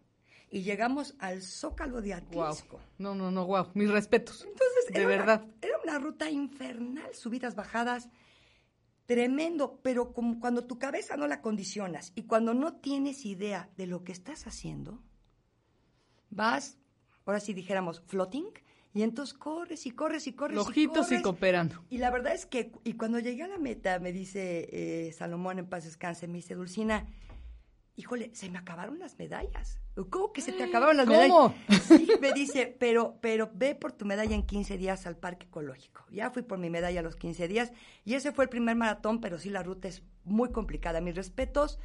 [0.51, 2.45] y llegamos al Zócalo de Wow.
[2.45, 2.81] Atlisco.
[2.99, 3.69] No, no, no, wow.
[3.75, 4.43] Mis respetos.
[4.43, 5.43] Entonces, de era verdad.
[5.45, 8.09] Una, era una ruta infernal, subidas, bajadas,
[9.07, 13.87] tremendo, pero como cuando tu cabeza no la condicionas y cuando no tienes idea de
[13.87, 15.01] lo que estás haciendo,
[16.31, 16.79] vas,
[17.27, 18.47] ahora sí dijéramos, floating,
[18.95, 20.59] Y entonces corres y corres y corres.
[20.59, 21.23] Ojitos y, corres.
[21.23, 21.85] cooperando.
[21.89, 25.59] Y la verdad es que, y cuando llegué a la meta, me dice eh, Salomón
[25.59, 27.07] en paz descanse, me dice, Dulcina,
[27.97, 29.79] híjole, se me acabaron las medallas.
[30.11, 31.55] ¿Cómo que se te acabaron las ¿Cómo?
[31.69, 31.83] medallas?
[31.85, 36.05] Sí, me dice, pero, pero ve por tu medalla en 15 días al parque ecológico.
[36.11, 37.73] Ya fui por mi medalla a los 15 días
[38.05, 41.01] y ese fue el primer maratón, pero sí la ruta es muy complicada.
[41.01, 41.79] Mis respetos,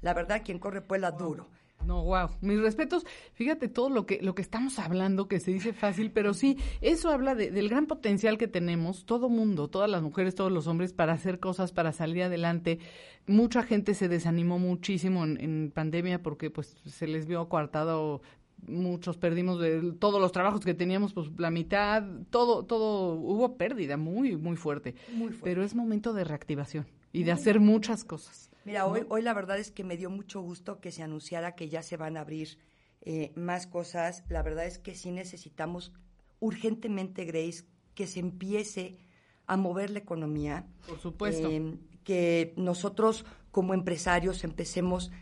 [0.00, 1.48] la verdad, quien corre Puebla duro.
[1.86, 2.28] No, wow.
[2.40, 3.04] Mis respetos.
[3.34, 7.10] Fíjate todo lo que lo que estamos hablando, que se dice fácil, pero sí, eso
[7.10, 10.92] habla de- del gran potencial que tenemos, todo mundo, todas las mujeres, todos los hombres,
[10.92, 12.78] para hacer cosas, para salir adelante.
[13.26, 18.22] Mucha gente se desanimó muchísimo en, en pandemia porque pues se les vio coartado.
[18.68, 23.96] Muchos perdimos de todos los trabajos que teníamos, pues la mitad, todo, todo, hubo pérdida
[23.96, 24.94] muy, muy fuerte.
[25.12, 25.40] Muy fuerte.
[25.42, 28.51] Pero es momento de reactivación y de hacer muchas cosas.
[28.64, 31.68] Mira, hoy, hoy la verdad es que me dio mucho gusto que se anunciara que
[31.68, 32.58] ya se van a abrir
[33.00, 34.24] eh, más cosas.
[34.28, 35.92] La verdad es que sí necesitamos
[36.40, 38.98] urgentemente, Grace, que se empiece
[39.46, 40.66] a mover la economía.
[40.86, 41.48] Por supuesto.
[41.50, 45.12] Eh, que nosotros como empresarios empecemos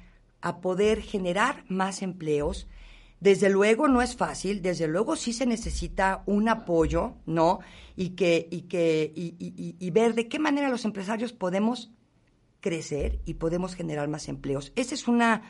[0.41, 2.69] a poder generar más empleos.
[3.21, 7.59] Desde luego no es fácil, desde luego sí se necesita un apoyo, ¿no?
[7.97, 11.91] Y que, y que, y, y- y- y ver de qué manera los empresarios podemos
[12.61, 14.73] crecer y podemos generar más empleos.
[14.77, 15.43] Esa es una,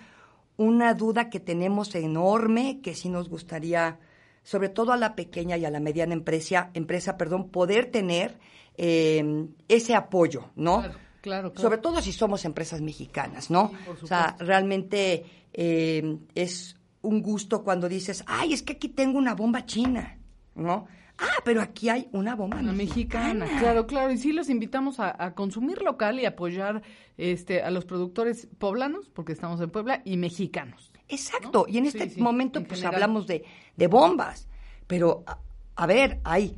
[0.57, 3.99] una duda que tenemos enorme, que sí nos gustaría,
[4.43, 8.39] sobre todo a la pequeña y a la mediana empresa, empresa perdón, poder tener
[8.77, 10.79] eh, ese apoyo, ¿no?
[10.79, 11.61] Claro, claro, claro.
[11.61, 13.71] Sobre todo si somos empresas mexicanas, ¿no?
[13.71, 19.19] Sí, o sea, realmente eh, es un gusto cuando dices, ay, es que aquí tengo
[19.19, 20.19] una bomba china,
[20.55, 20.87] ¿no?
[21.21, 23.61] Ah, pero aquí hay una bomba Una mexicana, mexicana.
[23.61, 24.13] claro, claro.
[24.13, 26.83] Y sí los invitamos a, a consumir local y apoyar
[27.19, 30.91] este, a los productores poblanos, porque estamos en Puebla, y mexicanos.
[31.09, 31.73] Exacto, ¿no?
[31.73, 33.03] y en Sí, este sí, momento en pues general.
[33.03, 33.45] hablamos de,
[33.77, 34.49] de bombas,
[34.87, 35.39] pero a,
[35.77, 36.57] a ver, hay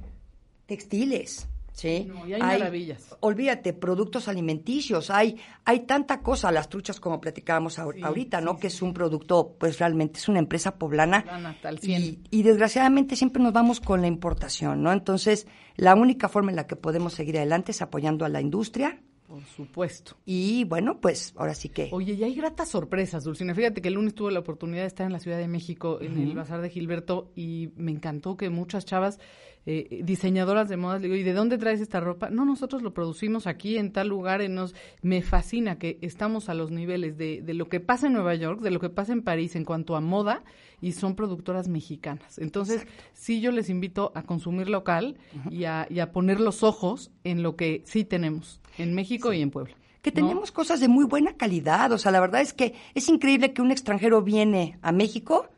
[0.66, 2.04] textiles, ¿sí?
[2.08, 3.16] No, y hay maravillas.
[3.20, 8.54] Olvídate, productos alimenticios, hay, hay tanta cosa, las truchas como platicábamos ahor- Sí, ahorita, ¿no?
[8.54, 11.22] sí, que es un producto, pues realmente es una empresa poblana.
[11.22, 12.18] Poblana, al y, 100.
[12.30, 14.92] y desgraciadamente siempre nos vamos con la importación, ¿no?
[14.92, 19.00] Entonces, la única forma en la que podemos seguir adelante es apoyando a la industria
[19.26, 20.16] Por supuesto.
[20.26, 21.88] y bueno, pues ahora sí que...
[21.92, 23.54] Oye, y hay gratas sorpresas, Dulcina.
[23.54, 26.18] Fíjate que el lunes tuve la oportunidad de estar en la Ciudad de México, en
[26.20, 29.18] el Bazar de Gilberto, y me encantó que muchas chavas
[29.66, 32.30] eh, diseñadoras de modas, le digo, ¿y de dónde traes esta ropa?
[32.30, 34.42] No, nosotros lo producimos aquí, en tal lugar.
[34.42, 34.74] En nos...
[35.02, 38.60] Me fascina que estamos a los niveles de, de lo que pasa en Nueva York,
[38.60, 40.42] de lo que pasa en París en cuanto a moda,
[40.80, 42.38] y son productoras mexicanas.
[42.38, 45.16] Entonces, sí, yo les invito a consumir local
[45.50, 49.42] y, a, y a poner los ojos en lo que sí tenemos, en México y
[49.42, 49.76] en Puebla.
[50.02, 50.16] que ¿no?
[50.16, 51.92] tenemos cosas de muy buena calidad.
[51.92, 55.48] O sea, la verdad es que es increíble que un extranjero viene a México.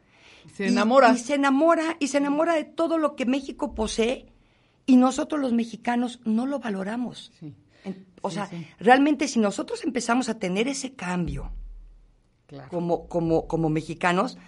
[0.53, 1.13] Se y- enamora.
[1.13, 4.27] Y, se enamora, y se enamora de todo lo que México posee
[4.87, 7.33] y nosotros los mexicanos no lo valoramos.
[7.41, 7.55] Sí.
[8.23, 8.67] O Sí, sea, sí.
[8.79, 11.53] realmente si nosotros empezamos a tener ese cambio
[12.47, 12.69] Claro.
[12.71, 14.39] como, como, como mexicanos,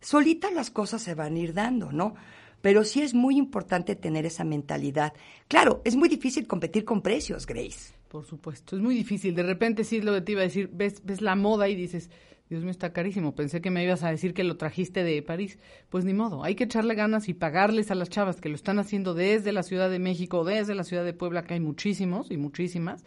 [0.00, 2.14] solitas las cosas se van a ir dando, ¿no?
[2.62, 5.12] Pero sí es muy importante tener esa mentalidad.
[5.48, 7.94] Claro, es muy difícil competir con precios, Grace.
[8.08, 9.34] Por supuesto, es muy difícil.
[9.34, 11.74] De repente sí es lo que te iba a decir, ves, ves la moda y
[11.74, 12.10] dices,
[12.48, 13.34] Dios mío, está carísimo.
[13.34, 15.58] Pensé que me ibas a decir que lo trajiste de París.
[15.88, 18.78] Pues ni modo, hay que echarle ganas y pagarles a las chavas que lo están
[18.78, 22.36] haciendo desde la Ciudad de México, desde la Ciudad de Puebla, que hay muchísimos y
[22.36, 23.04] muchísimas,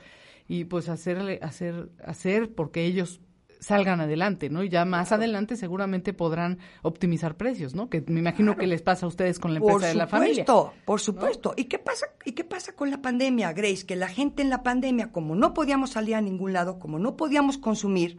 [0.48, 3.22] y pues hacerle, hacer, hacer porque ellos
[3.60, 4.64] salgan adelante, ¿no?
[4.64, 7.90] Y ya más adelante seguramente podrán optimizar precios, ¿no?
[7.90, 10.46] Que me imagino que les pasa a ustedes con la empresa Por de la familia.
[10.46, 11.54] supuesto, por supuesto.
[11.58, 12.08] ¿Y qué pasa?
[12.26, 13.86] ¿Y qué pasa con la pandemia, Grace?
[13.86, 17.18] Que la gente en la pandemia, como no podíamos salir a ningún lado, como no
[17.18, 18.18] podíamos consumir,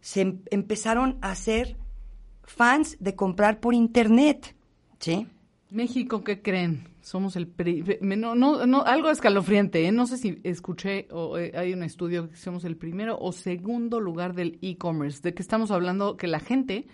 [0.00, 1.76] se em- empezaron a hacer
[2.42, 4.54] fans de comprar por internet,
[4.98, 5.26] ¿sí?
[5.70, 6.88] México, ¿qué creen?
[7.00, 7.52] Somos el
[8.00, 9.92] no, no, no, algo escalofriante, ¿eh?
[9.92, 14.00] No sé si escuché o eh, hay un estudio que somos el primero o segundo
[14.00, 15.20] lugar del e-commerce.
[15.22, 16.16] ¿De qué estamos hablando?
[16.16, 16.86] Que la gente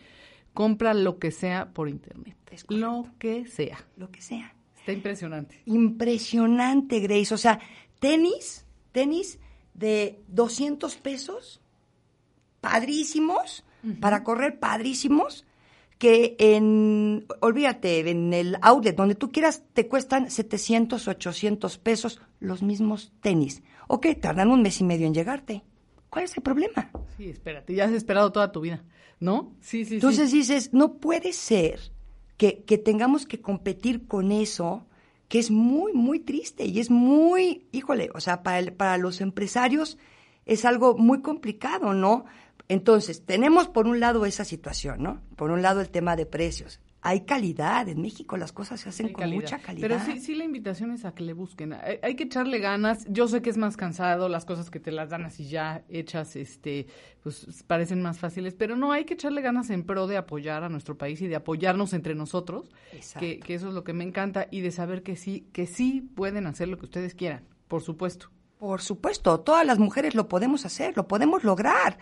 [0.53, 2.37] compra lo que sea por internet.
[2.69, 3.79] Lo que sea.
[3.97, 4.55] Lo que sea.
[4.79, 5.61] Está impresionante.
[5.67, 7.35] Impresionante, Grace.
[7.35, 7.59] O sea,
[7.99, 9.39] tenis, tenis
[9.75, 11.61] de 200 pesos,
[12.71, 13.65] padrísimos,
[14.01, 15.45] para correr padrísimos,
[15.99, 22.63] que en, olvídate, en el outlet, donde tú quieras, te cuestan 700, 800 pesos los
[22.63, 23.63] mismos tenis.
[23.89, 25.63] Ok, tardan un mes y medio en llegarte.
[26.11, 26.91] ¿Cuál es el problema?
[27.17, 28.83] Sí, espérate, ya has esperado toda tu vida,
[29.21, 29.53] ¿no?
[29.61, 30.39] Sí, sí, Entonces sí.
[30.39, 31.79] dices, no puede ser
[32.37, 34.85] que, que tengamos que competir con eso,
[35.29, 39.21] que es muy, muy triste y es muy, híjole, o sea, para, el- para los
[39.21, 39.97] empresarios
[40.45, 42.25] es algo muy complicado, ¿no?
[42.69, 45.23] Entonces, tenemos por un lado esa situación, ¿no?
[45.37, 46.81] Por un lado el tema de precios.
[47.03, 47.89] hay calidad.
[47.89, 49.41] En México las cosas se hacen Hay con calidad.
[49.41, 49.89] mucha calidad.
[49.89, 51.73] Pero sí, sí la invitación es a que le busquen.
[51.75, 53.07] Hay, hay que echarle ganas.
[53.09, 56.35] Yo sé que es más cansado, las cosas que te las dan así ya hechas,
[56.35, 56.89] este,
[57.23, 60.69] pues parecen más fáciles, pero no, hay que echarle ganas en pro de apoyar a
[60.69, 63.21] nuestro país y de apoyarnos entre nosotros, Exacto.
[63.21, 66.01] que, que eso es lo que me encanta, y de saber que sí, que sí
[66.17, 68.31] pueden hacer lo que ustedes quieran, por supuesto.
[68.59, 71.99] Por supuesto, todas las mujeres lo podemos hacer, lo podemos lograr.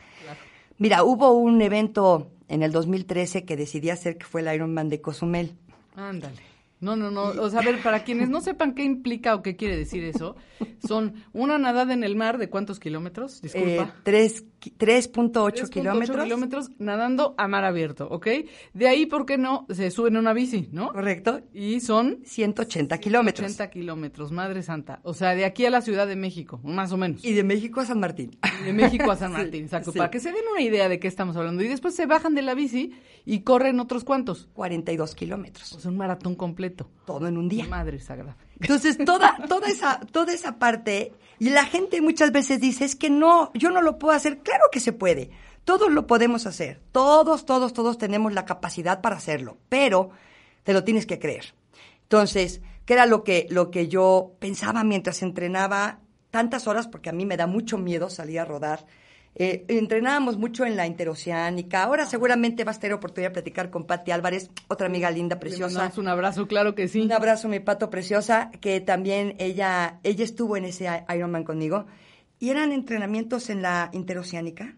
[0.78, 5.00] Mira, hubo un evento en el 2013 que decidí hacer que fue el Ironman de
[5.00, 5.54] Cozumel.
[5.96, 6.53] Ándale.
[6.80, 7.22] No, no, no.
[7.40, 10.37] O sea, a ver, para quienes no sepan qué implica o qué quiere decir eso,
[10.87, 13.94] son una nadada en el mar de cuántos kilómetros, Eh, disculpa.
[14.02, 14.44] tres-
[14.78, 16.24] 3.8 3.8 kilómetros.
[16.24, 18.26] kilómetros nadando a mar abierto, ¿ok?
[18.72, 19.66] De ahí, ¿por qué no?
[19.70, 20.90] Se suben a una bici, ¿no?
[20.92, 21.42] Correcto.
[21.52, 23.44] Y son 180 kilómetros.
[23.46, 25.00] 80 kilómetros, Madre Santa.
[25.02, 27.24] O sea, de aquí a la Ciudad de México, más o menos.
[27.24, 28.38] Y de México a San Martín.
[28.64, 29.98] de México a San Sí, Martín, exacto, sí.
[29.98, 31.62] para que se den una idea de qué estamos hablando.
[31.62, 32.92] Y después se bajan de la bici
[33.26, 34.48] y corren otros cuantos.
[34.54, 35.72] 42 kilómetros.
[35.74, 36.63] O sea, un maratón completo.
[36.70, 37.66] Todo en un día.
[37.66, 38.37] Madre sagrada.
[38.61, 43.11] Entonces, toda, toda, esa, toda esa parte, y la gente muchas veces dice, es que
[43.11, 44.38] no, yo no lo puedo hacer.
[44.38, 45.31] Claro que se puede.
[45.64, 46.81] Todos lo podemos hacer.
[46.92, 49.59] Todos, todos, todos tenemos la capacidad para hacerlo.
[49.68, 50.11] Pero
[50.62, 51.55] te lo tienes que creer.
[52.03, 56.00] Entonces, ¿qué era lo que, lo que yo pensaba mientras entrenaba
[56.31, 56.87] tantas horas?
[56.87, 58.87] Porque a mí me da mucho miedo salir a rodar.
[59.36, 61.82] Eh, entrenábamos mucho en la interoceánica.
[61.82, 65.40] Ahora seguramente vas a tener oportunidad de platicar con Patti Álvarez, otra amiga linda, Le
[65.40, 65.74] preciosa.
[65.78, 67.00] mandamos un abrazo, claro que sí.
[67.00, 71.86] Un abrazo, mi pato preciosa, que también ella, ella estuvo en ese Ironman conmigo.
[72.38, 74.76] Y eran entrenamientos en la interoceánica.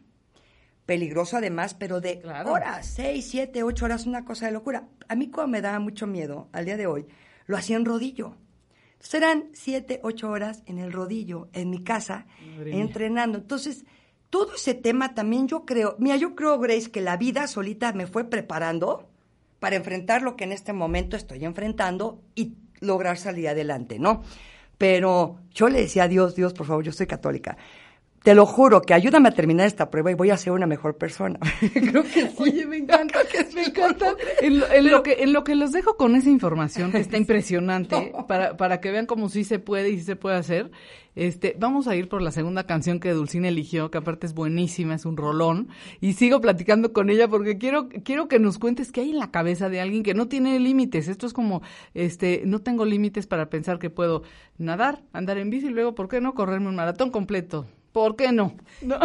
[0.87, 2.53] Peligroso además, pero de Claro.
[2.53, 4.87] horas, seis, siete, ocho horas, una cosa de locura.
[5.09, 7.07] A mí como me daba mucho miedo, al día de hoy,
[7.47, 8.37] lo hacía en rodillo.
[8.93, 13.39] Entonces eran siete, ocho horas en el rodillo, en mi casa, Madre entrenando.
[13.39, 13.85] Entonces,
[14.31, 18.07] todo ese tema también yo creo, mira, yo creo, Grace, que la vida solita me
[18.07, 19.09] fue preparando
[19.61, 24.23] para enfrentar lo que en este momento estoy enfrentando y lograr salir adelante, ¿no?
[24.79, 27.57] Pero yo le decía a Dios, Dios, por favor, yo soy católica.
[28.27, 30.97] Te lo juro que ayúdame a terminar esta prueba y voy a ser una mejor
[30.97, 31.39] persona.
[31.73, 32.35] Creo que sí.
[32.39, 33.21] Oye, me encanta,
[33.55, 34.17] me encanta.
[34.41, 37.17] En, lo, en lo que, en lo que los dejo con esa información que está
[37.19, 40.73] impresionante, para, para que vean cómo sí se puede y sí se puede hacer,
[41.15, 44.97] este, vamos a ir por la segunda canción que Dulcina eligió, que aparte es buenísima,
[44.97, 45.69] es un rolón,
[46.01, 49.31] y sigo platicando con ella porque quiero, quiero que nos cuentes qué hay en la
[49.31, 51.07] cabeza de alguien que no tiene límites.
[51.07, 51.63] Esto es como,
[51.95, 54.25] este, no tengo límites para pensar que puedo
[54.59, 57.69] nadar, andar en bici y luego, ¿por qué no correrme un maratón completo?
[57.97, 58.53] ¿Por qué no?
[58.83, 58.99] ¿No?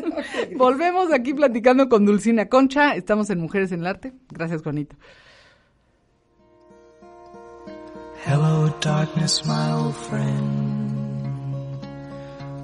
[0.56, 2.94] Volvemos aquí platicando con Dulcina Concha.
[2.94, 4.14] Estamos en Mujeres en el Arte.
[4.30, 4.96] Gracias, Juanito.
[8.24, 11.84] Hello, darkness, my old friend.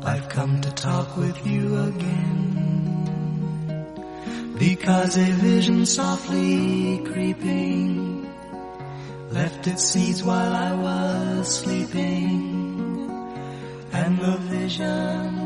[0.03, 2.95] I've come to talk with you again.
[4.59, 8.27] Because a vision softly creeping
[9.31, 13.11] left its seeds while I was sleeping.
[13.93, 15.46] And the vision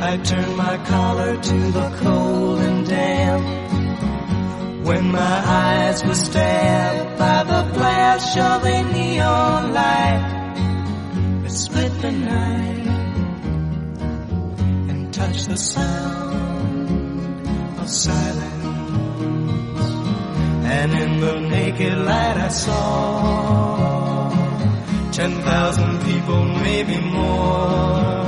[0.00, 3.44] I turned my collar to the cold and damp.
[4.86, 10.22] When my eyes were stabbed by the flash of a neon light
[11.42, 12.86] that split the night
[14.88, 17.48] and touched the sound
[17.80, 18.54] of silence.
[20.64, 24.30] And in the naked light I saw
[25.10, 28.27] ten thousand people, maybe more.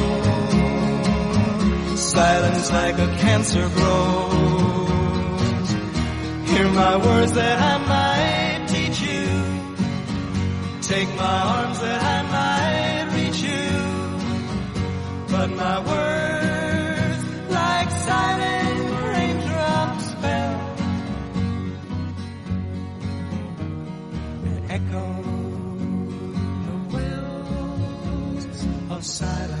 [2.11, 5.69] silence like a cancer grows.
[6.49, 9.27] Hear my words that I might teach you.
[10.81, 13.71] Take my arms that I might reach you.
[15.31, 20.59] But my words, like silent raindrops, fell
[24.47, 26.33] and echoed
[26.65, 28.45] the wells
[28.89, 29.60] of silence.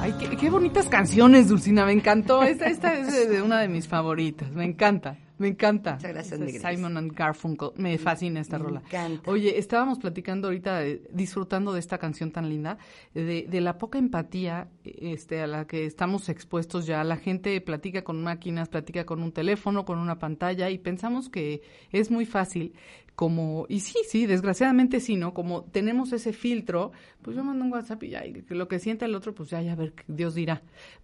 [0.00, 2.42] Ay, qué, qué bonitas canciones, Dulcina, me encantó.
[2.42, 5.18] Esta, esta es una de mis favoritas, me encanta.
[5.36, 5.94] Me encanta.
[5.94, 6.60] Muchas gracias.
[6.60, 7.70] Simon and Garfunkel.
[7.76, 8.82] Me fascina esta Me rola.
[8.86, 9.30] encanta.
[9.30, 12.76] Oye, estábamos platicando ahorita, eh, disfrutando de esta canción tan linda,
[13.14, 17.02] de, de la poca empatía este, a la que estamos expuestos ya.
[17.04, 21.62] La gente platica con máquinas, platica con un teléfono, con una pantalla y pensamos que
[21.90, 22.74] es muy fácil
[23.20, 25.34] como, y sí, sí, desgraciadamente sí, ¿no?
[25.34, 26.90] Como tenemos ese filtro,
[27.20, 29.60] pues yo mando un WhatsApp y ya, y lo que sienta el otro, pues ya,
[29.60, 30.62] ya, a ver, qué Dios dirá.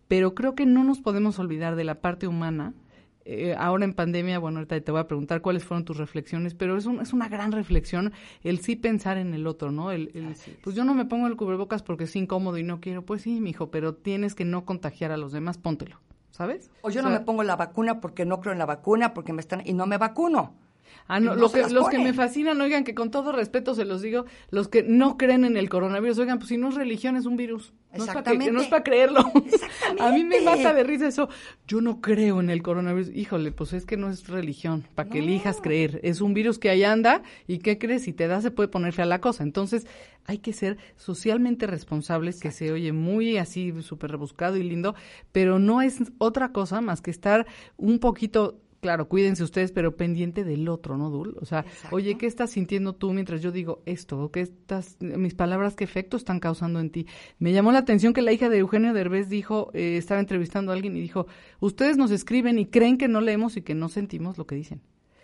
[0.08, 2.72] Pero creo que no nos podemos olvidar de la parte humana
[3.26, 6.78] eh, ahora en pandemia, bueno, ahorita te voy a preguntar cuáles fueron tus reflexiones, pero
[6.78, 9.90] es, un- es una gran reflexión el sí pensar en el otro, ¿no?
[9.92, 13.04] El, el, pues yo no me pongo el cubrebocas porque es incómodo y no quiero.
[13.04, 16.00] Pues sí, mijo, pero tienes que no contagiar a los demás, póntelo,
[16.30, 16.70] ¿sabes?
[16.80, 19.34] O yo no sea, me pongo la vacuna porque no creo en la vacuna, porque
[19.34, 20.54] me están y no me vacuno.
[21.08, 24.02] Ah, no, lo que- los que me fascinan, oigan, que con todo respeto se los
[24.02, 27.26] digo, los que no creen en el coronavirus, oigan, pues si no es religión, es
[27.26, 27.72] un virus.
[27.92, 28.52] No es para Exactamente.
[28.52, 29.20] no es para creerlo.
[29.34, 30.02] Exactamente.
[30.02, 31.28] A mí me mata de risa eso.
[31.66, 33.14] Yo no creo en el coronavirus.
[33.14, 36.00] Híjole, pues es que no es religión, para que elijas creer.
[36.02, 38.02] Es un virus que ahí anda y ¿qué crees?
[38.02, 39.44] Si te da se puede poner fea la cosa.
[39.44, 39.86] Entonces
[40.26, 44.94] hay que ser socialmente responsables, que se oye muy así súper rebuscado y lindo,
[45.32, 50.44] pero no es otra cosa más que estar un poquito Claro, cuídense ustedes, pero pendiente
[50.44, 51.36] del otro, ¿no, Dul?
[51.40, 51.96] O sea, Exacto.
[51.96, 54.16] oye, ¿qué estás sintiendo tú mientras yo digo esto?
[54.22, 57.08] ¿O ¿Qué estás, mis palabras, qué efecto están causando en ti?
[57.40, 60.76] Me llamó la atención que la hija de Eugenio Derbez dijo, eh, estaba entrevistando a
[60.76, 61.26] alguien y dijo,
[61.58, 64.82] ustedes nos escriben y creen que no leemos y que no sentimos lo que dicen.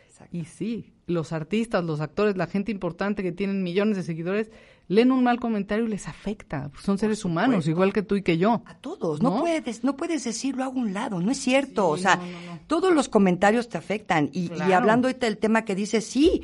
[0.09, 0.37] Exacto.
[0.37, 4.51] Y sí, los artistas, los actores, la gente importante que tienen millones de seguidores,
[4.89, 6.71] leen un mal comentario y les afecta.
[6.83, 8.63] Son seres humanos, igual que tú y que yo.
[8.67, 9.41] A todos, no, ¿No?
[9.41, 11.89] puedes, no puedes decirlo a un lado, no es cierto.
[11.89, 12.61] o sea, no, no, no.
[12.67, 14.29] todos los comentarios te afectan.
[14.33, 14.75] Y, y Claro.
[14.77, 16.43] hablando ahorita del tema que dices, sí.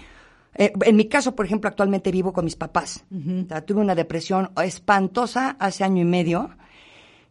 [0.55, 3.05] eh, en mi caso, por ejemplo, actualmente vivo con mis papás.
[3.15, 6.51] O sea, tuve una depresión espantosa hace año y medio.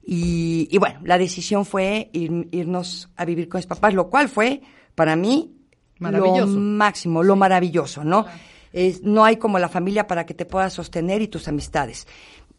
[0.05, 4.29] Y, y bueno, la decisión fue ir- irnos a vivir con mis papás, lo cual
[4.29, 4.61] fue
[4.95, 5.53] para mí
[5.99, 8.25] lo máximo, lo maravilloso, ¿no?
[8.73, 12.07] Es, no hay como la familia para que te puedas sostener y tus amistades.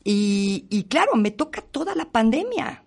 [0.05, 2.85] Y, y claro, me toca toda la pandemia.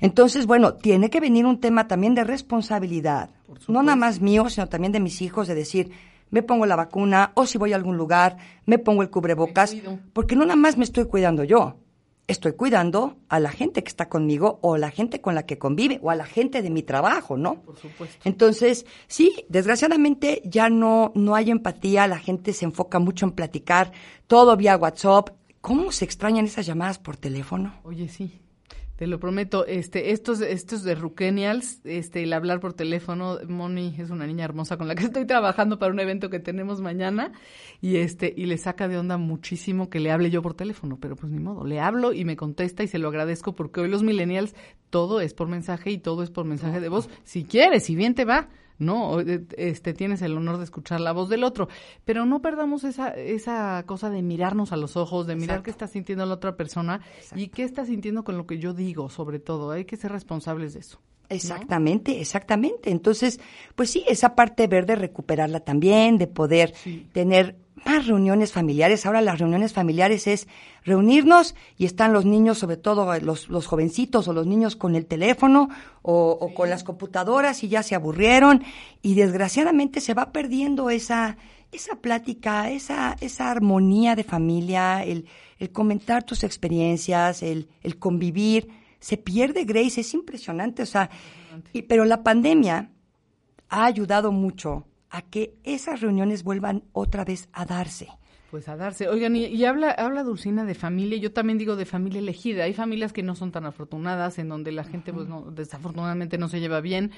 [0.00, 3.30] Entonces, bueno, tiene que venir un tema también de responsabilidad.
[3.66, 5.90] No nada más mío, sino también de mis hijos, de decir,
[6.30, 8.36] me pongo la vacuna o si voy a algún lugar,
[8.66, 9.74] me pongo el cubrebocas,
[10.12, 11.76] porque no nada más me estoy cuidando yo.
[12.28, 15.58] Estoy cuidando a la gente que está conmigo o a la gente con la que
[15.58, 17.62] convive o a la gente de mi trabajo, ¿no?
[17.62, 18.18] Por supuesto.
[18.24, 23.92] Entonces, sí, desgraciadamente ya no, no hay empatía, la gente se enfoca mucho en platicar,
[24.26, 25.30] todo vía WhatsApp.
[25.62, 27.74] ¿Cómo se extrañan esas llamadas por teléfono?
[27.82, 28.40] Oye, sí.
[28.98, 34.10] Te lo prometo, este, estos, estos de Rukenials, este, el hablar por teléfono, Moni es
[34.10, 37.30] una niña hermosa con la que estoy trabajando para un evento que tenemos mañana,
[37.80, 41.14] y este, y le saca de onda muchísimo que le hable yo por teléfono, pero
[41.14, 44.02] pues ni modo, le hablo y me contesta y se lo agradezco porque hoy los
[44.02, 44.56] millennials
[44.90, 47.08] todo es por mensaje y todo es por mensaje de voz.
[47.22, 48.48] Si quieres, si bien te va,
[48.78, 51.68] no, eh, este, tienes el honor de escuchar la voz del otro,
[52.04, 55.64] pero no perdamos esa, esa cosa de mirarnos a los ojos, de mirar Exacto.
[55.64, 57.00] qué está sintiendo la otra persona
[57.34, 59.70] y qué está sintiendo con lo que yo digo, sobre todo.
[59.70, 61.00] Hay que ser responsables de eso.
[61.28, 62.90] Exactamente, exactamente.
[62.90, 63.38] Entonces,
[63.74, 66.72] pues sí, esa parte verde recuperarla también, de poder
[67.12, 67.56] tener
[67.86, 69.06] más reuniones familiares.
[69.06, 70.48] Ahora las reuniones familiares es
[70.84, 74.94] reunirnos y están los niños, sobre todo eh, los, los jovencitos o los niños con
[74.96, 75.68] el teléfono
[76.02, 78.62] o, o con las computadoras y ya se aburrieron.
[79.02, 81.36] Y desgraciadamente se va perdiendo esa
[81.70, 85.26] esa plática, esa esa armonía de familia, el,
[85.58, 88.68] el comentar tus experiencias, el, el convivir,
[89.00, 91.10] se pierde Grace, es impresionante, o sea,
[91.74, 92.90] y- pero la pandemia
[93.68, 98.08] ha ayudado mucho a que esas reuniones vuelvan otra vez a darse.
[98.50, 99.08] Pues a darse.
[99.08, 102.64] Oigan, y, y habla, habla Dulcina de familia, yo también digo de familia elegida.
[102.64, 106.48] Hay familias que no son tan afortunadas, en donde la gente, pues no, desafortunadamente no
[106.48, 107.10] se lleva bien,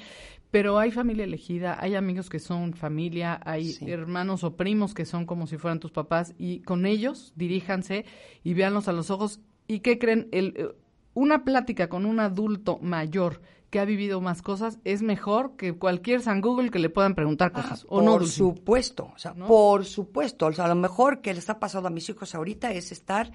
[0.50, 3.88] pero hay familia elegida, hay amigos que son familia, hay Sí.
[3.88, 8.04] hermanos o primos que son como si fueran tus papás, y con ellos diríjanse
[8.42, 9.38] y véanlos a los ojos.
[9.68, 10.26] ¿Y qué creen?
[10.32, 10.68] El, eh,
[11.14, 13.40] una plática con un adulto mayor
[13.70, 17.52] que ha vivido más cosas es mejor que cualquier San Google que le puedan preguntar
[17.52, 17.86] cosas.
[17.88, 19.46] ¿O no, por supuesto, o sea, ¿No?
[19.46, 20.46] por supuesto.
[20.46, 23.30] O sea, lo mejor que le está pasando a mis hijos ahorita es estar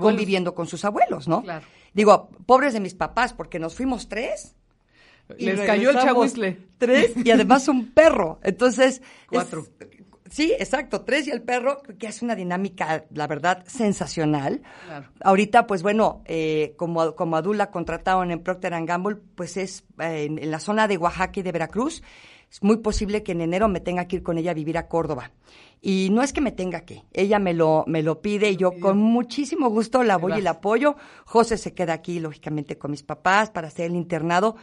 [0.00, 1.42] conviviendo con sus abuelos, ¿no?
[1.42, 1.64] Claro.
[1.94, 4.56] Digo, pobres de mis papás, porque nos fuimos tres.
[5.38, 6.58] y Les cayó el chahuizle.
[6.78, 8.40] Tres y además un perro.
[8.42, 9.00] Entonces.
[9.28, 9.66] Cuatro.
[9.80, 9.97] es-
[10.30, 14.62] sí, exacto, tres y el perro, que es una dinámica, la verdad, sensacional.
[14.86, 15.08] Claro.
[15.20, 20.38] Ahorita, pues bueno, eh, como, como adula contrataron en Procter Gamble, pues es eh, en,
[20.38, 22.02] en la zona de Oaxaca y de Veracruz.
[22.50, 24.88] Es muy posible que en enero me tenga que ir con ella a vivir a
[24.88, 25.32] Córdoba.
[25.80, 28.72] Y no es que me tenga que, ella me lo, me lo pide y yo
[28.80, 30.96] con muchísimo gusto la voy y la apoyo.
[31.24, 34.56] José se queda aquí, lógicamente, con mis papás para hacer el internado.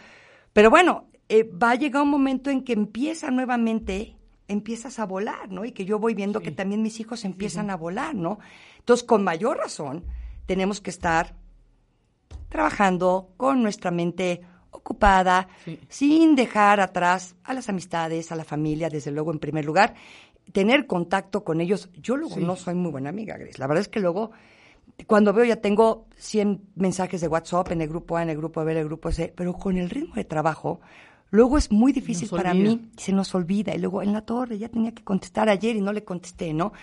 [0.51, 4.17] Pero bueno, eh, va a llegar un momento en que empieza nuevamente,
[4.47, 5.65] empiezas a volar, ¿no?
[5.65, 8.39] Y que yo voy viendo que también mis hijos empiezan a volar, ¿no?
[8.79, 10.05] Entonces, con mayor razón,
[10.45, 11.35] tenemos que estar
[12.49, 14.41] trabajando con nuestra mente
[14.71, 15.79] ocupada, Sí.
[15.89, 19.95] sin dejar atrás a las amistades, a la familia, desde luego en primer lugar,
[20.51, 21.89] tener contacto con ellos.
[21.95, 23.57] Yo luego no soy muy buena amiga, Grace.
[23.57, 24.31] La verdad es que luego,
[25.07, 28.63] cuando veo ya tengo 100 mensajes de WhatsApp en el grupo A, en el grupo
[28.63, 30.81] B, en el grupo C, pero con el ritmo de trabajo,
[31.29, 33.75] luego es muy difícil para mí, se nos olvida.
[33.75, 36.73] Y luego en la torre ya tenía que contestar ayer y no le contesté, ¿no?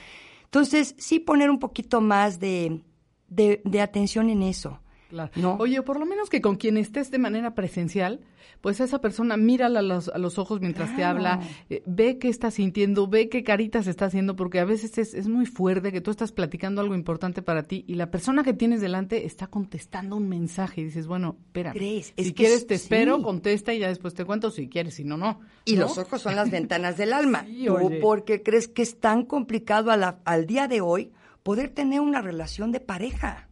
[0.45, 2.83] Entonces, sí poner un poquito más de,
[3.29, 4.81] de, de atención en eso.
[5.13, 5.31] Claro.
[5.37, 5.57] ¿no?
[5.61, 8.21] Oye, por lo menos que con quien estés de manera presencial,
[8.63, 12.29] pues esa persona mírala a los, a los ojos mientras te habla, eh, ve qué
[12.29, 16.01] está sintiendo, ve qué caritas está haciendo, porque a veces es, es muy fuerte que
[16.01, 20.17] tú estás platicando algo importante para ti y la persona que tienes delante está contestando
[20.17, 23.23] un mensaje y dices, bueno, espera, si quieres es- te espero, sí.
[23.23, 25.41] contesta y ya después te cuento si quieres, si no, no.
[25.67, 25.83] Y ¿no?
[25.83, 27.45] los ojos son las ventanas del alma.
[27.53, 31.13] Sí, ¿Tú por qué crees que es tan complicado a la- al día de hoy
[31.43, 33.49] poder tener una relación de pareja?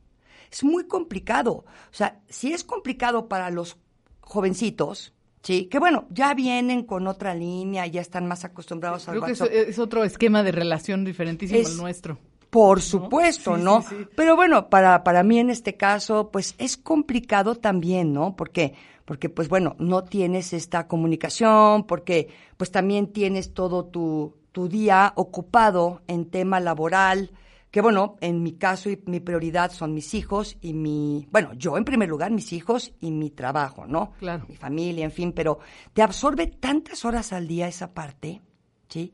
[0.51, 1.53] Es muy complicado.
[1.53, 3.77] O sea, si es complicado para los
[4.21, 9.33] jovencitos, sí, que bueno, ya vienen con otra línea, ya están más acostumbrados al que
[9.33, 12.19] es, otro esquema de relación diferentísimo Es- al nuestro.
[12.51, 13.83] Por supuesto, ¿no?
[13.83, 14.09] sí, sí.
[14.17, 18.35] Pero bueno, para, para mí en este caso, pues es complicado también, ¿no?
[18.35, 18.75] Porque,
[19.05, 25.13] porque pues bueno, no tienes esta comunicación, porque pues también tienes todo tu, tu día
[25.15, 27.31] ocupado en tema laboral,
[27.71, 31.77] que bueno, en mi caso y mi prioridad son mis hijos y mi, bueno, yo
[31.77, 34.13] en primer lugar, mis hijos y mi trabajo, ¿no?
[34.19, 34.45] Claro.
[34.49, 35.59] Mi familia, en fin, pero
[35.93, 38.41] te absorbe tantas horas al día esa parte,
[38.89, 39.13] ¿sí?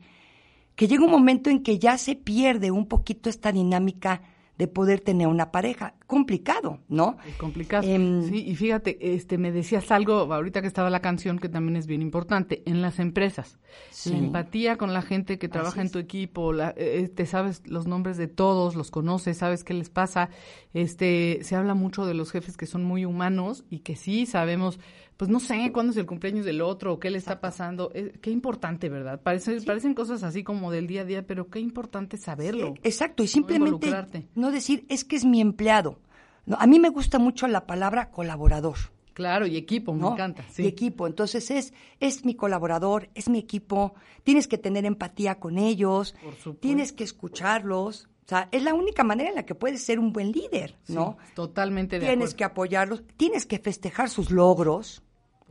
[0.77, 4.21] que llega un momento en que ya se pierde un poquito esta dinámica
[4.59, 5.95] de poder tener una pareja.
[6.07, 7.17] Complicado, ¿no?
[7.27, 7.87] Es complicado.
[7.87, 11.77] Em, sí, y fíjate, este, me decías algo ahorita que estaba la canción que también
[11.77, 13.59] es bien importante en las empresas.
[13.91, 14.11] Sí.
[14.11, 17.87] La empatía con la gente que trabaja en tu equipo, la, eh, te sabes los
[17.87, 20.31] nombres de todos, los conoces, sabes qué les pasa.
[20.73, 24.79] Este, se habla mucho de los jefes que son muy humanos y que sí sabemos,
[25.17, 27.91] pues no sé cuándo es el cumpleaños del otro o qué le está pasando.
[27.95, 29.21] Eh, qué importante, ¿verdad?
[29.23, 32.75] Parece, Parecen cosas así como del día a día, pero qué importante saberlo.
[32.83, 33.91] Exacto, y simplemente
[34.35, 36.01] no decir, es que es mi empleado.
[36.45, 38.77] No, a mí me gusta mucho la palabra colaborador.
[39.15, 40.45] Claro, y equipo, me encanta.
[40.51, 40.65] Sí.
[40.65, 41.07] Y equipo.
[41.07, 43.95] Entonces es, es mi colaborador, es mi equipo.
[44.23, 46.13] Tienes que tener empatía con ellos.
[46.23, 46.61] Por supuesto.
[46.61, 48.11] Tienes que escucharlos.
[48.27, 51.17] O sea, es la única manera en la que puedes ser un buen líder, ¿no?
[51.25, 52.37] Sí, totalmente de tienes acuerdo.
[52.37, 55.03] que apoyarlos, tienes que festejar sus logros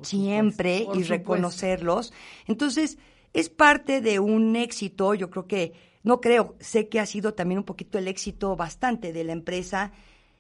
[0.02, 1.14] siempre supuesto, y supuesto.
[1.14, 2.14] reconocerlos.
[2.48, 2.98] Entonces,
[3.34, 5.74] es parte de un éxito, yo creo que,
[6.04, 9.92] no creo, sé que ha sido también un poquito el éxito bastante de la empresa,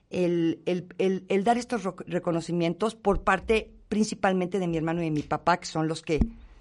[0.09, 5.11] el, el, el, el dar estos reconocimientos por parte principalmente de mi hermano y de
[5.11, 6.19] mi papá, que son los que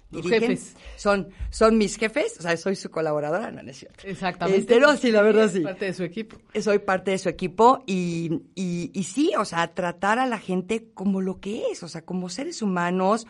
[0.09, 0.41] dirigen.
[0.41, 0.75] jefes.
[0.95, 4.07] Son, son mis jefes, o sea, soy su colaboradora, no, no es cierto.
[4.07, 4.59] Exactamente.
[4.61, 6.37] Este, no, sí, la verdad sí Parte de su equipo.
[6.61, 10.89] soy parte de su equipo y, y, y sí, o sea, tratar a la gente
[10.93, 13.27] como lo que es, o sea, como seres humanos,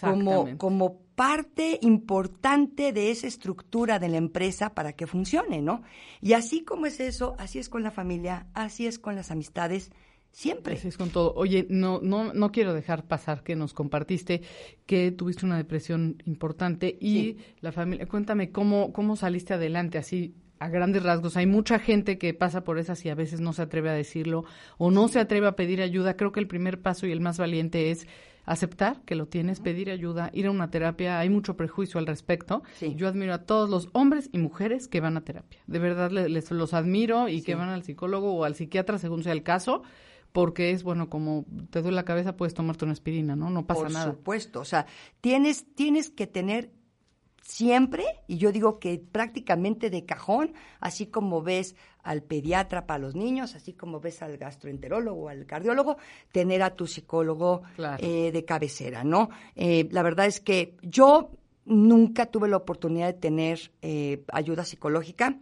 [0.00, 5.82] como, como parte importante de esa estructura de la empresa para que funcione, ¿no?
[6.20, 9.90] Y así como es eso, así es con la familia, así es con las amistades,
[10.32, 10.74] siempre.
[10.74, 11.32] Así es con todo.
[11.34, 14.42] Oye, no, no, no quiero dejar pasar que nos compartiste
[14.86, 17.36] que tuviste una depresión importante y Sí.
[17.60, 18.06] la familia.
[18.06, 21.36] Cuéntame cómo, cómo saliste adelante así a grandes rasgos.
[21.36, 24.44] Hay mucha gente que pasa por esas y a veces no se atreve a decirlo
[24.76, 26.16] o no se atreve a pedir ayuda.
[26.16, 28.06] Creo que el primer paso y el más valiente es
[28.44, 31.18] aceptar que lo tienes, pedir ayuda, ir a una terapia.
[31.20, 32.62] Hay mucho prejuicio al respecto.
[32.76, 32.94] Sí.
[32.96, 35.60] Yo admiro a todos los hombres y mujeres que van a terapia.
[35.66, 39.22] De verdad le- les, los admiro y que van al psicólogo o al psiquiatra según
[39.22, 39.82] sea el caso
[40.32, 43.82] porque es bueno como te duele la cabeza puedes tomarte una aspirina no no pasa
[43.82, 44.86] Por nada supuesto, o sea,
[45.20, 46.70] tienes, tienes que tener
[47.42, 53.14] siempre, y yo digo que prácticamente de cajón, así como ves al pediatra para los
[53.14, 55.96] niños, así como ves al gastroenterólogo, al cardiólogo,
[56.30, 58.04] tener a tu psicólogo Claro.
[58.04, 59.30] eh, de cabecera, ¿no?
[59.56, 61.30] Eh, la verdad es que yo
[61.64, 65.38] nunca tuve la oportunidad de tener eh, ayuda psicológica,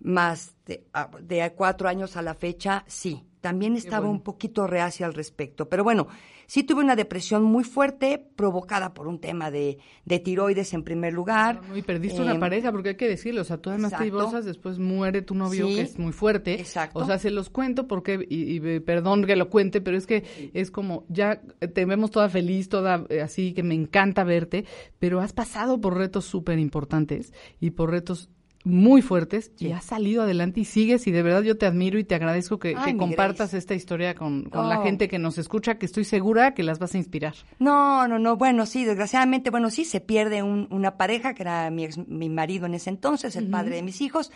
[0.00, 4.12] más de, a- de cuatro años a la fecha, sí, también estaba bueno.
[4.14, 5.68] un poquito reacia al respecto.
[5.68, 6.06] Pero bueno,
[6.46, 9.76] sí tuve una depresión muy fuerte provocada por un tema de,
[10.06, 11.60] de tiroides en primer lugar.
[11.68, 14.04] No, y perdiste Eh, una pareja, porque hay que decirlo, o sea, tú además te
[14.04, 16.54] divorcias, después muere tu novio, Sí, que es muy fuerte.
[16.58, 16.98] exacto.
[17.00, 20.50] O sea, se los cuento porque, y, y, perdón que lo cuente, pero es que
[20.54, 21.42] es como, ya
[21.74, 24.64] te vemos toda feliz, toda eh, así, que me encanta verte,
[24.98, 28.30] pero has pasado por retos súper importantes y por retos
[28.64, 32.04] muy fuertes y has salido adelante y sigues y de verdad yo te admiro y
[32.04, 33.58] te agradezco que, Ay, que mi compartas Grace.
[33.58, 34.82] esta historia con, con la Oh.
[34.82, 37.34] gente que nos escucha, que estoy segura que las vas a inspirar.
[37.58, 38.36] No, no, no.
[38.36, 42.30] Bueno, sí, desgraciadamente, bueno, sí se pierde un- una pareja que era mi, ex- mi
[42.30, 44.32] marido en ese entonces, el padre de mis hijos.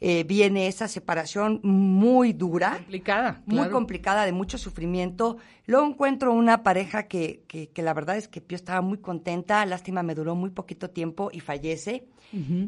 [0.00, 2.74] Eh, viene esa separación muy dura.
[2.76, 3.42] Complicada.
[3.46, 3.72] muy claro.
[3.72, 5.38] complicada, de mucho sufrimiento.
[5.66, 9.66] Luego encuentro una pareja que, que, que la verdad es que yo estaba muy contenta,
[9.66, 12.06] lástima me duró muy poquito tiempo y fallece.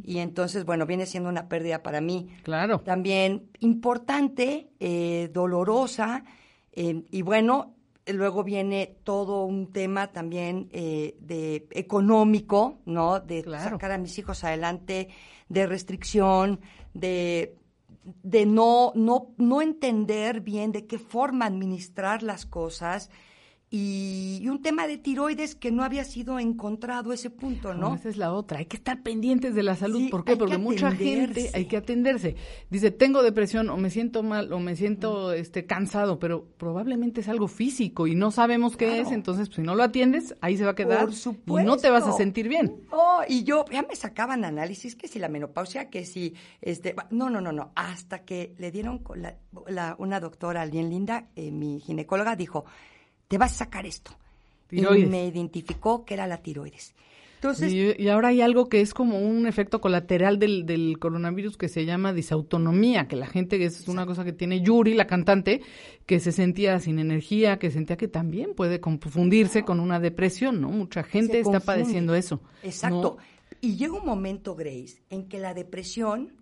[0.05, 2.81] Y entonces, bueno, viene siendo una pérdida para mí Claro.
[2.81, 6.24] también importante, eh, dolorosa,
[6.72, 7.74] eh, y bueno,
[8.07, 13.20] luego viene todo un tema también eh, de económico, ¿no?
[13.20, 13.70] De Claro.
[13.70, 15.09] sacar a mis hijos adelante,
[15.51, 16.61] de restricción,
[16.95, 17.57] de
[18.22, 23.11] de no, no, no entender bien de qué forma administrar las cosas
[23.73, 28.16] y, un tema de tiroides que no había sido encontrado ese punto, No, esa es
[28.16, 28.59] la otra.
[28.59, 29.99] Hay que estar pendientes de la salud.
[30.01, 30.37] Sí, ¿Por qué?
[30.37, 32.35] Porque que mucha gente hay que atenderse.
[32.68, 37.29] Dice, tengo depresión o me siento mal o me siento este cansado, pero probablemente es
[37.29, 39.03] algo físico y no sabemos qué Claro.
[39.03, 39.12] es.
[39.12, 41.09] Entonces, pues, si no lo atiendes, ahí se va a quedar
[41.45, 42.16] Por y no te vas a supuesto.
[42.18, 42.75] sentir bien.
[42.91, 47.31] Oh, y yo ya me sacaban análisis que si la menopausia, que si este, no,
[47.31, 49.37] no, no, no, hasta que le dieron la,
[49.68, 52.64] la- una doctora bien linda, eh, mi ginecóloga dijo,
[53.31, 54.11] te vas a sacar esto.
[54.66, 55.07] Tiroides.
[55.07, 56.95] Y me identificó que era la tiroides.
[57.37, 61.57] Entonces, Y, y ahora hay algo que es como un efecto colateral del, del coronavirus
[61.57, 65.07] que se llama disautonomía, que la gente, que es una cosa que tiene Yuri, la
[65.07, 65.62] cantante,
[66.07, 70.68] que se sentía sin energía, que sentía que también puede confundirse con una depresión, ¿no?
[70.68, 72.41] Mucha gente está padeciendo eso.
[72.64, 73.16] Exacto.
[73.16, 73.57] ¿no?
[73.61, 76.33] Y llega un momento, Grace, en que la depresión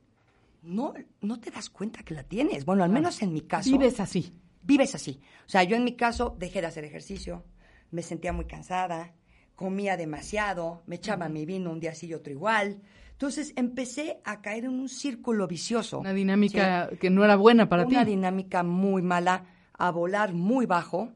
[0.62, 2.64] no, no te das cuenta que la tienes.
[2.64, 3.70] Bueno, al menos en mi caso.
[3.70, 4.32] Vives así.
[4.68, 5.20] Vives así.
[5.46, 7.42] O sea, yo en mi caso dejé de hacer ejercicio,
[7.90, 9.14] me sentía muy cansada,
[9.56, 12.80] comía demasiado, me echaba mi vino un día sí y otro igual.
[13.12, 15.98] Entonces empecé a caer en un círculo vicioso.
[16.00, 18.10] Una dinámica que no era buena para Una ti.
[18.12, 21.10] dinámica muy mala, a volar muy bajo.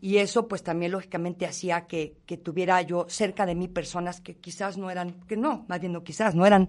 [0.00, 4.36] Y eso pues también lógicamente hacía que, que tuviera yo cerca de mí personas que
[4.36, 6.68] quizás no eran, que no, más bien no quizás, no eran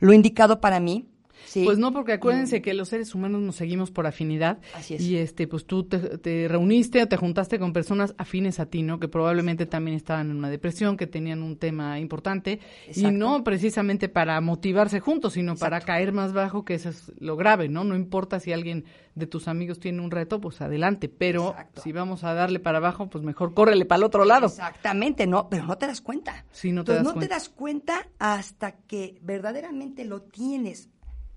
[0.00, 1.08] lo indicado para mí.
[1.44, 1.64] ¿Sí?
[1.64, 4.58] Pues no, porque acuérdense que los seres humanos nos seguimos por afinidad.
[4.74, 5.02] Así es.
[5.02, 8.82] Y este, pues tú te, te reuniste o te juntaste con personas afines a ti,
[8.82, 8.98] ¿no?
[9.00, 12.60] Que probablemente también estaban en una depresión, que tenían un tema importante.
[12.86, 13.10] Y Exacto.
[13.12, 17.68] no precisamente para motivarse juntos, sino para caer más bajo, que eso es lo grave,
[17.68, 17.84] ¿no?
[17.84, 18.84] No importa si alguien
[19.14, 21.08] de tus amigos tiene un reto, pues adelante.
[21.08, 21.82] Pero Exacto.
[21.82, 24.46] si vamos a darle para abajo, pues mejor córrele para el otro lado.
[24.46, 26.44] Exactamente, no, pero no te das cuenta.
[26.52, 27.28] Sí, no te Entonces, das no cuenta.
[27.28, 30.89] te das cuenta hasta que verdaderamente lo tienes.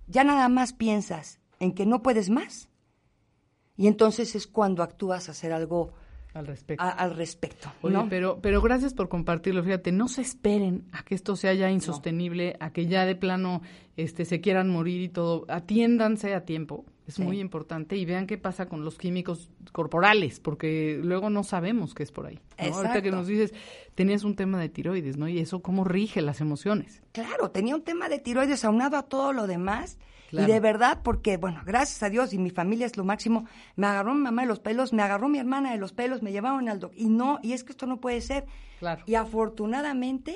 [0.08, 2.70] Ya nada más piensas en que no puedes más.
[3.76, 5.94] Y entonces es cuando actúas a hacer algo
[6.34, 6.84] Al respecto.
[6.84, 7.72] a- al respecto.
[7.82, 8.10] Oye, ¿no?
[8.10, 9.64] pero, pero gracias por compartirlo.
[9.64, 13.62] Fíjate, no se esperen a que esto sea ya insostenible, a que ya de plano
[13.98, 15.46] este, se quieran morir y todo.
[15.48, 16.86] Atiéndanse a tiempo.
[17.06, 17.22] Es Sí.
[17.22, 22.04] muy importante y vean qué pasa con los químicos corporales, porque luego no sabemos qué
[22.04, 22.40] es por ahí.
[22.58, 22.76] ¿no?
[22.76, 23.54] Ahorita que nos dices,
[23.94, 25.28] tenías un tema de tiroides, ¿no?
[25.28, 27.02] Y eso cómo rige las emociones.
[27.12, 29.98] Claro, tenía un tema de tiroides aunado a todo lo demás.
[30.34, 30.50] Claro.
[30.50, 33.86] Y de verdad, porque, bueno, gracias a Dios y mi familia es lo máximo, me
[33.86, 36.68] agarró mi mamá de los pelos, me agarró mi hermana de los pelos, me llevaron
[36.70, 37.00] al doctor.
[37.00, 38.48] Y no, y es que esto no puede ser.
[38.80, 39.04] Claro.
[39.06, 40.36] Y afortunadamente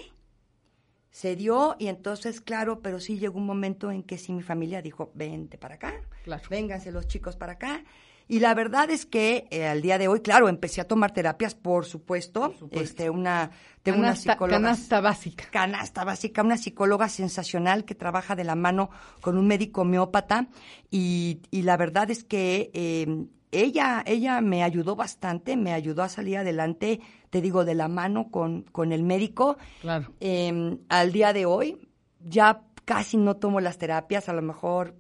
[1.10, 4.84] se dio y entonces, claro, pero sí llegó un momento en que sí mi familia
[4.84, 5.94] dijo, vente para acá,
[6.24, 6.44] Claro.
[6.48, 7.84] vénganse los chicos para acá.
[8.28, 11.56] Y la verdad es que eh, al día de hoy, claro, empecé a tomar terapias,
[11.56, 12.80] por supuesto, supuesto.
[12.84, 13.52] este, una,
[13.84, 15.46] tengo una psicóloga canasta básica.
[15.50, 18.90] canasta básica, una psicóloga sensacional que trabaja de la mano
[19.22, 20.48] con un médico homeópata
[20.92, 26.10] y, y la verdad es que eh, ella, ella me ayudó bastante, me ayudó a
[26.10, 27.00] salir adelante,
[27.30, 29.58] te digo, de la mano con, con el médico.
[29.82, 30.14] Claro.
[30.20, 31.88] Eh, al día de hoy
[32.20, 34.96] ya casi no tomo las terapias, a lo mejor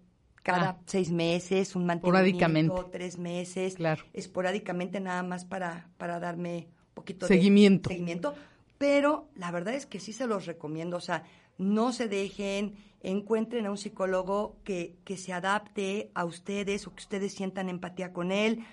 [0.48, 0.78] cada Ah.
[0.86, 4.04] seis meses, un mantenimiento, tres meses, Claro.
[4.14, 7.90] esporádicamente nada más para, para darme un poquito Seguimiento.
[7.90, 8.34] de seguimiento.
[8.78, 11.24] Pero la verdad es que sí se los recomiendo, o sea,
[11.58, 17.02] no se dejen, encuentren a un psicólogo que, que se adapte a ustedes o que
[17.02, 18.64] ustedes sientan empatía con él.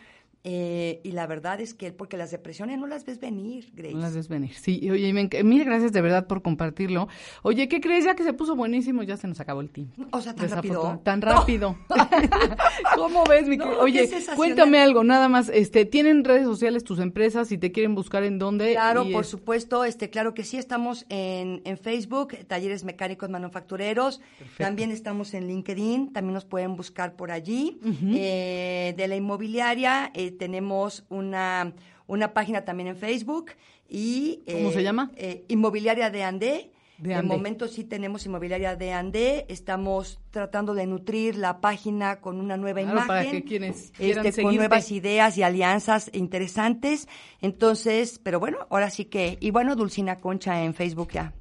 [0.44, 3.94] Eh, y la verdad es que, porque las depresiones no las ves venir, Grace.
[3.94, 4.52] No las ves venir.
[4.54, 7.08] Sí, oye, me mil gracias de verdad por compartirlo.
[7.42, 8.04] Oye, ¿qué crees?
[8.04, 10.02] Ya que se puso buenísimo, ya se nos acabó el tiempo.
[10.12, 11.00] O sea, tan rápido.
[11.02, 11.76] Tan rápido.
[12.96, 15.48] ¿Cómo ves, mi No, Oye, cuéntame algo, nada más.
[15.48, 18.72] Este, ¿tienen redes sociales tus empresas si te quieren buscar en dónde?
[18.72, 24.20] Claro, por es- supuesto, este, claro que sí, estamos en, en Facebook, Talleres Mecánicos Manufactureros,
[24.58, 27.78] también estamos en LinkedIn, también nos pueden buscar por allí.
[28.04, 31.72] Eh, de la inmobiliaria eh, tenemos una,
[32.06, 33.52] una página también en Facebook
[33.88, 34.42] y...
[34.46, 35.10] ¿Cómo eh, se llama?
[35.16, 36.70] eh, inmobiliaria de Andé.
[36.96, 42.56] De momento sí tenemos inmobiliaria de Andé, estamos tratando de nutrir la página con una
[42.56, 43.08] nueva Claro, imagen.
[43.08, 47.08] para que quienes quieran este, con nuevas ideas y alianzas interesantes.
[47.40, 51.32] Entonces, pero bueno, ahora sí que, y bueno, Dulcina Concha en Facebook ya.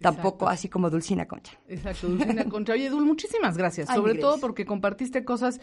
[0.00, 0.48] Tampoco Exacto.
[0.48, 1.58] así como Dulcina Concha.
[1.68, 2.72] Exacto, Dulcina Concha.
[2.72, 3.88] Oye, Dul, muchísimas gracias.
[3.88, 5.60] Ay, Sobre todo porque compartiste cosas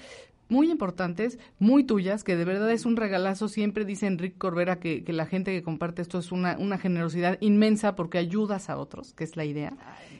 [0.49, 3.47] muy importantes, muy tuyas, que de verdad es un regalazo.
[3.47, 7.37] Siempre dice Enrique Corbera que, que la gente que comparte esto es una, una generosidad
[7.39, 9.73] inmensa porque ayudas a otros, que es la idea.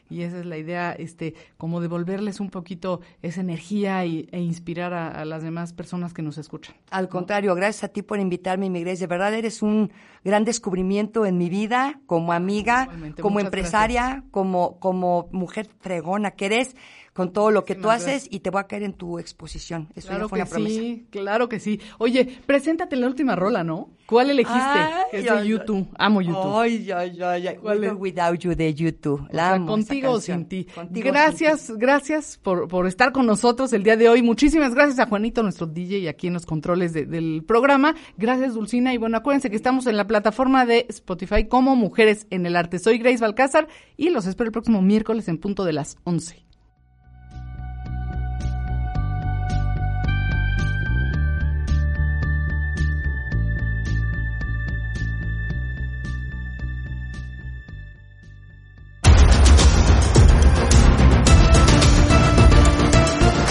[0.10, 4.94] Y esa es la idea, este, como devolverles un poquito esa energía y, e inspirar
[4.94, 6.76] a, a las demás personas que nos escuchan.
[6.90, 9.00] Al contrario, gracias a ti por invitarme, mi Grace.
[9.00, 9.92] De verdad eres un
[10.24, 16.46] gran descubrimiento en mi vida, como amiga, Igualmente, como empresaria, como, como mujer fregona que
[16.48, 16.76] eres,
[17.14, 19.90] con todo lo que tú haces y te voy a caer en tu exposición.
[19.96, 20.80] Eso Claro ya fue que una promesa.
[20.80, 21.80] sí, claro que sí.
[21.98, 23.90] Oye, preséntate la última rola, ¿no?
[24.06, 24.60] ¿Cuál elegiste?
[24.62, 25.88] Ay, es de YouTube.
[25.98, 26.58] Amo YouTube.
[26.58, 27.56] Ay, ay, ay, ay.
[27.62, 27.94] ¿Cuál es?
[27.98, 29.22] Without You de YouTube.
[29.22, 30.66] O La sea, amo esa contigo o sin ti.
[30.74, 31.82] Contigo o gracias, sin ti.
[31.82, 34.22] gracias por, por estar con nosotros el día de hoy.
[34.22, 37.94] Muchísimas gracias a Juanito, nuestro DJ, aquí en los controles de- del programa.
[38.18, 38.94] Gracias, Dulcina.
[38.94, 42.80] Y bueno, acuérdense que estamos en la plataforma de Spotify como Mujeres en el Arte.
[42.80, 46.44] Soy Grace Balcázar y los espero el próximo miércoles en punto de las 11.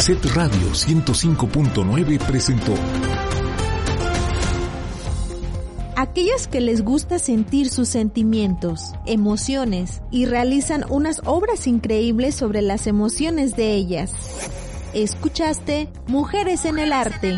[0.00, 2.72] Set Radio 105.9 presentó
[5.94, 12.86] Aquellos que les gusta sentir sus sentimientos, emociones y realizan unas obras increíbles sobre las
[12.86, 14.12] emociones de ellas.
[14.94, 17.36] Escuchaste Mujeres en el Arte.